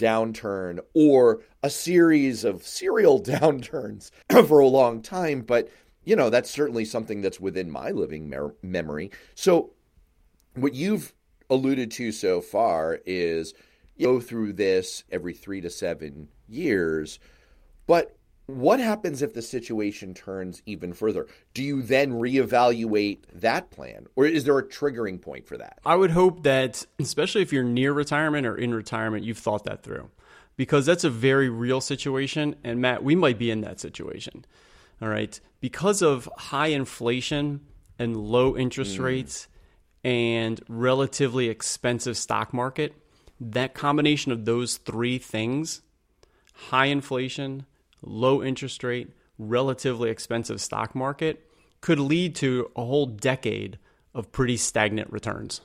downturn 0.00 0.80
or 0.94 1.42
a 1.62 1.70
series 1.70 2.44
of 2.44 2.66
serial 2.66 3.22
downturns 3.22 4.10
for 4.48 4.60
a 4.60 4.66
long 4.66 5.02
time. 5.02 5.42
But, 5.42 5.68
you 6.04 6.16
know, 6.16 6.30
that's 6.30 6.50
certainly 6.50 6.84
something 6.84 7.20
that's 7.20 7.38
within 7.38 7.70
my 7.70 7.90
living 7.90 8.28
mer- 8.28 8.54
memory. 8.62 9.10
So, 9.34 9.72
what 10.54 10.74
you've 10.74 11.14
alluded 11.48 11.90
to 11.92 12.10
so 12.10 12.40
far 12.40 13.00
is 13.06 13.54
you 13.96 14.06
go 14.06 14.20
through 14.20 14.54
this 14.54 15.04
every 15.10 15.34
three 15.34 15.60
to 15.60 15.70
seven 15.70 16.28
years. 16.48 17.18
But 17.86 18.16
what 18.56 18.80
happens 18.80 19.22
if 19.22 19.34
the 19.34 19.42
situation 19.42 20.14
turns 20.14 20.62
even 20.66 20.92
further? 20.92 21.26
Do 21.54 21.62
you 21.62 21.82
then 21.82 22.12
reevaluate 22.12 23.20
that 23.34 23.70
plan, 23.70 24.06
or 24.16 24.26
is 24.26 24.44
there 24.44 24.58
a 24.58 24.66
triggering 24.66 25.20
point 25.20 25.46
for 25.46 25.56
that? 25.58 25.78
I 25.84 25.96
would 25.96 26.10
hope 26.10 26.42
that, 26.44 26.86
especially 26.98 27.42
if 27.42 27.52
you're 27.52 27.64
near 27.64 27.92
retirement 27.92 28.46
or 28.46 28.56
in 28.56 28.74
retirement, 28.74 29.24
you've 29.24 29.38
thought 29.38 29.64
that 29.64 29.82
through 29.82 30.10
because 30.56 30.84
that's 30.84 31.04
a 31.04 31.10
very 31.10 31.48
real 31.48 31.80
situation. 31.80 32.54
And 32.62 32.82
Matt, 32.82 33.02
we 33.02 33.14
might 33.14 33.38
be 33.38 33.50
in 33.50 33.62
that 33.62 33.80
situation. 33.80 34.44
All 35.00 35.08
right. 35.08 35.40
Because 35.60 36.02
of 36.02 36.28
high 36.36 36.66
inflation 36.66 37.60
and 37.98 38.14
low 38.14 38.56
interest 38.58 38.98
mm. 38.98 39.04
rates 39.04 39.48
and 40.04 40.60
relatively 40.68 41.48
expensive 41.48 42.16
stock 42.16 42.52
market, 42.52 42.94
that 43.40 43.72
combination 43.72 44.32
of 44.32 44.44
those 44.44 44.76
three 44.76 45.16
things 45.16 45.80
high 46.68 46.86
inflation, 46.86 47.64
low 48.02 48.42
interest 48.42 48.82
rate, 48.84 49.10
relatively 49.38 50.10
expensive 50.10 50.60
stock 50.60 50.94
market 50.94 51.46
could 51.80 51.98
lead 51.98 52.34
to 52.36 52.70
a 52.76 52.84
whole 52.84 53.06
decade 53.06 53.78
of 54.14 54.32
pretty 54.32 54.56
stagnant 54.56 55.10
returns. 55.12 55.60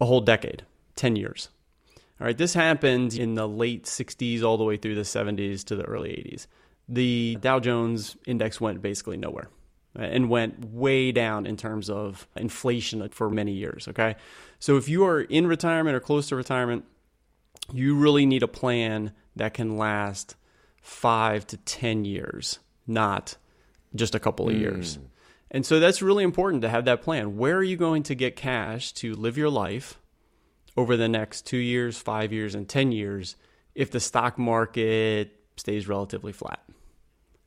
A 0.00 0.06
whole 0.06 0.20
decade, 0.20 0.64
10 0.96 1.16
years. 1.16 1.48
All 2.20 2.26
right, 2.26 2.38
this 2.38 2.54
happened 2.54 3.14
in 3.14 3.34
the 3.34 3.48
late 3.48 3.84
60s 3.84 4.42
all 4.42 4.56
the 4.56 4.64
way 4.64 4.76
through 4.76 4.94
the 4.94 5.02
70s 5.02 5.64
to 5.64 5.76
the 5.76 5.84
early 5.84 6.10
80s. 6.10 6.46
The 6.88 7.36
Dow 7.40 7.58
Jones 7.58 8.16
index 8.26 8.60
went 8.60 8.82
basically 8.82 9.16
nowhere 9.16 9.48
and 9.94 10.30
went 10.30 10.64
way 10.64 11.12
down 11.12 11.46
in 11.46 11.56
terms 11.56 11.90
of 11.90 12.26
inflation 12.36 13.06
for 13.10 13.28
many 13.28 13.52
years, 13.52 13.88
okay? 13.88 14.16
So 14.58 14.76
if 14.76 14.88
you 14.88 15.04
are 15.04 15.20
in 15.20 15.46
retirement 15.46 15.96
or 15.96 16.00
close 16.00 16.28
to 16.28 16.36
retirement, 16.36 16.84
you 17.72 17.96
really 17.96 18.26
need 18.26 18.42
a 18.42 18.48
plan 18.48 19.12
that 19.36 19.54
can 19.54 19.76
last 19.76 20.36
five 20.82 21.46
to 21.46 21.56
10 21.56 22.04
years, 22.04 22.58
not 22.86 23.36
just 23.94 24.14
a 24.14 24.20
couple 24.20 24.48
of 24.48 24.54
mm. 24.54 24.60
years. 24.60 24.98
And 25.50 25.64
so 25.64 25.80
that's 25.80 26.02
really 26.02 26.24
important 26.24 26.62
to 26.62 26.68
have 26.68 26.86
that 26.86 27.02
plan. 27.02 27.36
Where 27.36 27.56
are 27.56 27.62
you 27.62 27.76
going 27.76 28.02
to 28.04 28.14
get 28.14 28.36
cash 28.36 28.92
to 28.94 29.14
live 29.14 29.38
your 29.38 29.50
life 29.50 29.98
over 30.76 30.96
the 30.96 31.08
next 31.08 31.46
two 31.46 31.58
years, 31.58 31.98
five 31.98 32.32
years, 32.32 32.54
and 32.54 32.68
10 32.68 32.92
years 32.92 33.36
if 33.74 33.90
the 33.90 34.00
stock 34.00 34.38
market 34.38 35.38
stays 35.56 35.86
relatively 35.86 36.32
flat? 36.32 36.62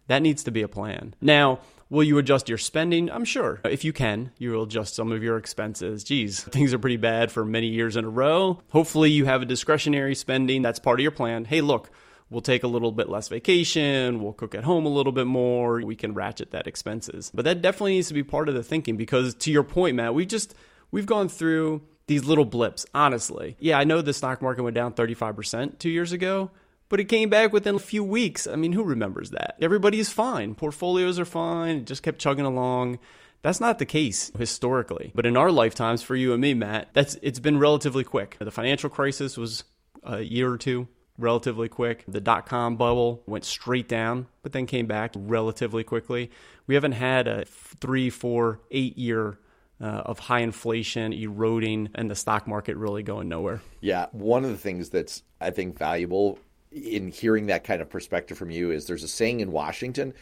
That 0.07 0.21
needs 0.21 0.43
to 0.43 0.51
be 0.51 0.61
a 0.61 0.67
plan. 0.67 1.15
Now, 1.19 1.59
will 1.89 2.03
you 2.03 2.19
adjust 2.19 2.47
your 2.47 2.59
spending? 2.59 3.09
I'm 3.09 3.25
sure. 3.25 3.59
If 3.65 3.83
you 3.83 3.91
can, 3.91 4.31
you 4.37 4.51
will 4.51 4.63
adjust 4.63 4.93
some 4.93 5.11
of 5.11 5.23
your 5.23 5.37
expenses. 5.37 6.03
Geez, 6.03 6.43
things 6.43 6.75
are 6.75 6.79
pretty 6.79 6.97
bad 6.97 7.31
for 7.31 7.43
many 7.43 7.67
years 7.67 7.95
in 7.95 8.05
a 8.05 8.09
row. 8.09 8.61
Hopefully, 8.69 9.09
you 9.09 9.25
have 9.25 9.41
a 9.41 9.45
discretionary 9.45 10.13
spending 10.13 10.61
that's 10.61 10.77
part 10.77 10.99
of 10.99 11.03
your 11.03 11.11
plan. 11.11 11.45
Hey, 11.45 11.61
look, 11.61 11.89
we'll 12.35 12.41
take 12.41 12.63
a 12.63 12.67
little 12.67 12.91
bit 12.91 13.07
less 13.07 13.29
vacation, 13.29 14.21
we'll 14.21 14.33
cook 14.33 14.53
at 14.53 14.65
home 14.65 14.85
a 14.85 14.89
little 14.89 15.13
bit 15.13 15.25
more, 15.25 15.79
we 15.79 15.95
can 15.95 16.13
ratchet 16.13 16.51
that 16.51 16.67
expenses. 16.67 17.31
But 17.33 17.45
that 17.45 17.61
definitely 17.61 17.93
needs 17.93 18.09
to 18.09 18.13
be 18.13 18.23
part 18.23 18.49
of 18.49 18.55
the 18.55 18.61
thinking 18.61 18.97
because 18.97 19.33
to 19.35 19.51
your 19.53 19.63
point, 19.63 19.95
Matt, 19.95 20.13
we 20.13 20.25
just 20.25 20.53
we've 20.91 21.05
gone 21.05 21.29
through 21.29 21.81
these 22.07 22.25
little 22.25 22.43
blips, 22.43 22.85
honestly. 22.93 23.55
Yeah, 23.57 23.79
I 23.79 23.85
know 23.85 24.01
the 24.01 24.11
stock 24.11 24.41
market 24.41 24.63
went 24.63 24.75
down 24.75 24.91
35% 24.91 25.79
2 25.79 25.89
years 25.89 26.11
ago, 26.11 26.51
but 26.89 26.99
it 26.99 27.05
came 27.05 27.29
back 27.29 27.53
within 27.53 27.75
a 27.75 27.79
few 27.79 28.03
weeks. 28.03 28.47
I 28.47 28.57
mean, 28.57 28.73
who 28.73 28.83
remembers 28.83 29.29
that? 29.29 29.55
Everybody 29.61 29.99
is 29.99 30.11
fine. 30.11 30.55
Portfolios 30.55 31.17
are 31.17 31.23
fine. 31.23 31.77
It 31.77 31.85
just 31.85 32.03
kept 32.03 32.19
chugging 32.19 32.45
along. 32.45 32.99
That's 33.43 33.61
not 33.61 33.79
the 33.79 33.85
case 33.85 34.29
historically. 34.37 35.13
But 35.15 35.25
in 35.25 35.37
our 35.37 35.51
lifetimes, 35.51 36.03
for 36.03 36.17
you 36.17 36.33
and 36.33 36.41
me, 36.41 36.53
Matt, 36.53 36.89
that's 36.91 37.15
it's 37.21 37.39
been 37.39 37.59
relatively 37.59 38.03
quick. 38.03 38.35
The 38.41 38.51
financial 38.51 38.89
crisis 38.89 39.37
was 39.37 39.63
a 40.03 40.19
year 40.19 40.51
or 40.51 40.57
two 40.57 40.89
relatively 41.17 41.69
quick. 41.69 42.03
The 42.07 42.21
dot 42.21 42.45
com 42.45 42.75
bubble 42.75 43.23
went 43.25 43.45
straight 43.45 43.87
down, 43.87 44.27
but 44.43 44.51
then 44.51 44.65
came 44.65 44.85
back 44.85 45.13
relatively 45.15 45.83
quickly. 45.83 46.29
We 46.67 46.75
haven't 46.75 46.93
had 46.93 47.27
a 47.27 47.45
three, 47.45 48.09
four, 48.09 48.59
eight 48.71 48.97
year 48.97 49.37
uh, 49.79 49.85
of 49.85 50.19
high 50.19 50.39
inflation 50.39 51.13
eroding 51.13 51.89
and 51.95 52.09
the 52.09 52.15
stock 52.15 52.47
market 52.47 52.77
really 52.77 53.03
going 53.03 53.29
nowhere. 53.29 53.61
Yeah. 53.81 54.07
One 54.11 54.43
of 54.43 54.51
the 54.51 54.57
things 54.57 54.89
that's, 54.89 55.23
I 55.39 55.51
think, 55.51 55.77
valuable 55.77 56.39
in 56.71 57.09
hearing 57.09 57.45
that 57.45 57.63
kind 57.63 57.81
of 57.81 57.89
perspective 57.89 58.37
from 58.37 58.51
you 58.51 58.71
is 58.71 58.85
there's 58.85 59.03
a 59.03 59.07
saying 59.07 59.39
in 59.39 59.51
Washington 59.51 60.13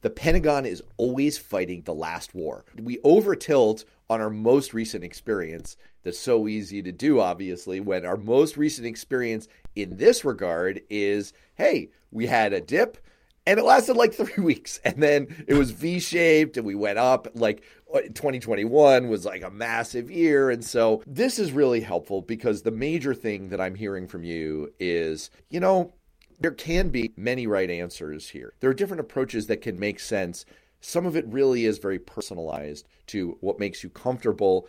the 0.00 0.10
Pentagon 0.10 0.64
is 0.64 0.82
always 0.96 1.38
fighting 1.38 1.82
the 1.82 1.92
last 1.92 2.34
war. 2.34 2.64
We 2.80 3.00
over 3.02 3.34
tilt 3.34 3.84
on 4.08 4.20
our 4.20 4.30
most 4.30 4.72
recent 4.72 5.02
experience. 5.02 5.76
That's 6.04 6.18
so 6.18 6.46
easy 6.46 6.82
to 6.82 6.92
do, 6.92 7.18
obviously, 7.18 7.80
when 7.80 8.06
our 8.06 8.16
most 8.16 8.56
recent 8.56 8.86
experience 8.86 9.48
in 9.82 9.96
this 9.96 10.24
regard 10.24 10.80
is 10.90 11.32
hey, 11.56 11.90
we 12.10 12.26
had 12.26 12.52
a 12.52 12.60
dip 12.60 12.98
and 13.46 13.58
it 13.58 13.64
lasted 13.64 13.96
like 13.96 14.14
three 14.14 14.42
weeks 14.42 14.80
and 14.84 15.02
then 15.02 15.44
it 15.46 15.54
was 15.54 15.70
v-shaped 15.70 16.56
and 16.56 16.66
we 16.66 16.74
went 16.74 16.98
up 16.98 17.28
like 17.34 17.62
uh, 17.92 18.00
2021 18.00 19.08
was 19.08 19.24
like 19.24 19.42
a 19.42 19.50
massive 19.50 20.10
year 20.10 20.50
and 20.50 20.64
so 20.64 21.02
this 21.06 21.38
is 21.38 21.52
really 21.52 21.80
helpful 21.80 22.20
because 22.20 22.62
the 22.62 22.70
major 22.70 23.14
thing 23.14 23.48
that 23.48 23.60
i'm 23.60 23.74
hearing 23.74 24.06
from 24.06 24.22
you 24.22 24.70
is 24.78 25.30
you 25.48 25.58
know 25.58 25.92
there 26.40 26.52
can 26.52 26.88
be 26.90 27.12
many 27.16 27.46
right 27.46 27.70
answers 27.70 28.28
here. 28.28 28.52
There 28.60 28.70
are 28.70 28.74
different 28.74 29.00
approaches 29.00 29.46
that 29.46 29.60
can 29.60 29.78
make 29.78 30.00
sense. 30.00 30.44
Some 30.80 31.06
of 31.06 31.16
it 31.16 31.26
really 31.26 31.64
is 31.64 31.78
very 31.78 31.98
personalized 31.98 32.86
to 33.08 33.36
what 33.40 33.58
makes 33.58 33.82
you 33.82 33.90
comfortable. 33.90 34.68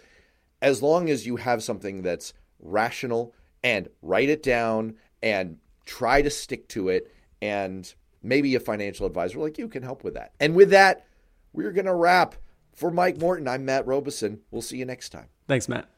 As 0.61 0.81
long 0.81 1.09
as 1.09 1.27
you 1.27 1.35
have 1.37 1.63
something 1.63 2.01
that's 2.01 2.33
rational 2.59 3.33
and 3.63 3.87
write 4.01 4.29
it 4.29 4.43
down 4.43 4.95
and 5.21 5.57
try 5.85 6.21
to 6.21 6.29
stick 6.29 6.67
to 6.69 6.89
it. 6.89 7.11
And 7.41 7.91
maybe 8.21 8.55
a 8.55 8.59
financial 8.59 9.05
advisor 9.05 9.39
like 9.39 9.57
you 9.57 9.67
can 9.67 9.83
help 9.83 10.03
with 10.03 10.15
that. 10.15 10.33
And 10.39 10.55
with 10.55 10.71
that, 10.71 11.05
we're 11.53 11.71
going 11.71 11.85
to 11.85 11.95
wrap. 11.95 12.35
For 12.73 12.91
Mike 12.91 13.19
Morton, 13.19 13.47
I'm 13.47 13.65
Matt 13.65 13.87
Robison. 13.87 14.39
We'll 14.51 14.61
see 14.61 14.77
you 14.77 14.85
next 14.85 15.09
time. 15.09 15.27
Thanks, 15.49 15.67
Matt. 15.67 15.89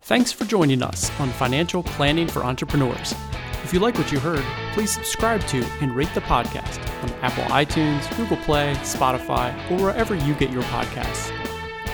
Thanks 0.00 0.32
for 0.32 0.46
joining 0.46 0.82
us 0.82 1.10
on 1.20 1.28
Financial 1.30 1.82
Planning 1.82 2.28
for 2.28 2.42
Entrepreneurs. 2.44 3.14
If 3.62 3.74
you 3.74 3.80
like 3.80 3.98
what 3.98 4.12
you 4.12 4.20
heard, 4.20 4.44
please 4.72 4.90
subscribe 4.90 5.42
to 5.48 5.62
and 5.80 5.94
rate 5.96 6.08
the 6.14 6.22
podcast 6.22 6.80
on 7.02 7.10
Apple 7.22 7.44
iTunes, 7.44 8.14
Google 8.16 8.36
Play, 8.38 8.72
Spotify, 8.76 9.54
or 9.70 9.82
wherever 9.82 10.14
you 10.14 10.32
get 10.34 10.50
your 10.50 10.62
podcasts. 10.64 11.30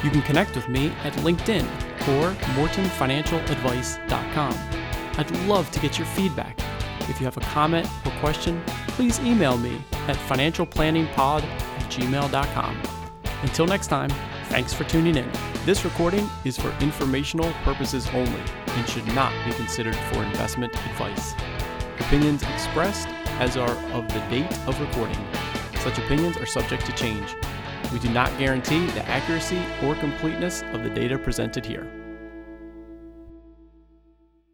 You 0.04 0.10
can 0.10 0.22
connect 0.22 0.56
with 0.56 0.68
me 0.68 0.88
at 1.04 1.12
LinkedIn 1.14 1.64
or 2.08 2.32
mortonfinancialadvice.com. 2.54 4.79
I'd 5.20 5.30
love 5.40 5.70
to 5.72 5.80
get 5.80 5.98
your 5.98 6.06
feedback. 6.06 6.58
If 7.00 7.20
you 7.20 7.26
have 7.26 7.36
a 7.36 7.40
comment 7.40 7.86
or 8.06 8.12
question, 8.20 8.62
please 8.88 9.20
email 9.20 9.58
me 9.58 9.84
at 10.08 10.16
financialplanningpod 10.16 11.42
at 11.42 11.90
gmail.com. 11.90 12.82
Until 13.42 13.66
next 13.66 13.88
time, 13.88 14.08
thanks 14.48 14.72
for 14.72 14.84
tuning 14.84 15.16
in. 15.16 15.30
This 15.66 15.84
recording 15.84 16.26
is 16.46 16.56
for 16.56 16.70
informational 16.80 17.52
purposes 17.64 18.08
only 18.14 18.40
and 18.68 18.88
should 18.88 19.06
not 19.08 19.30
be 19.44 19.52
considered 19.52 19.94
for 19.94 20.24
investment 20.24 20.74
advice. 20.86 21.34
Opinions 21.98 22.42
expressed 22.42 23.08
as 23.40 23.58
are 23.58 23.76
of 23.92 24.08
the 24.08 24.20
date 24.30 24.50
of 24.66 24.80
recording. 24.80 25.22
Such 25.80 25.98
opinions 25.98 26.38
are 26.38 26.46
subject 26.46 26.86
to 26.86 26.92
change. 26.92 27.36
We 27.92 27.98
do 27.98 28.08
not 28.08 28.30
guarantee 28.38 28.86
the 28.86 29.06
accuracy 29.06 29.60
or 29.82 29.96
completeness 29.96 30.62
of 30.72 30.82
the 30.82 30.88
data 30.88 31.18
presented 31.18 31.66
here. 31.66 31.86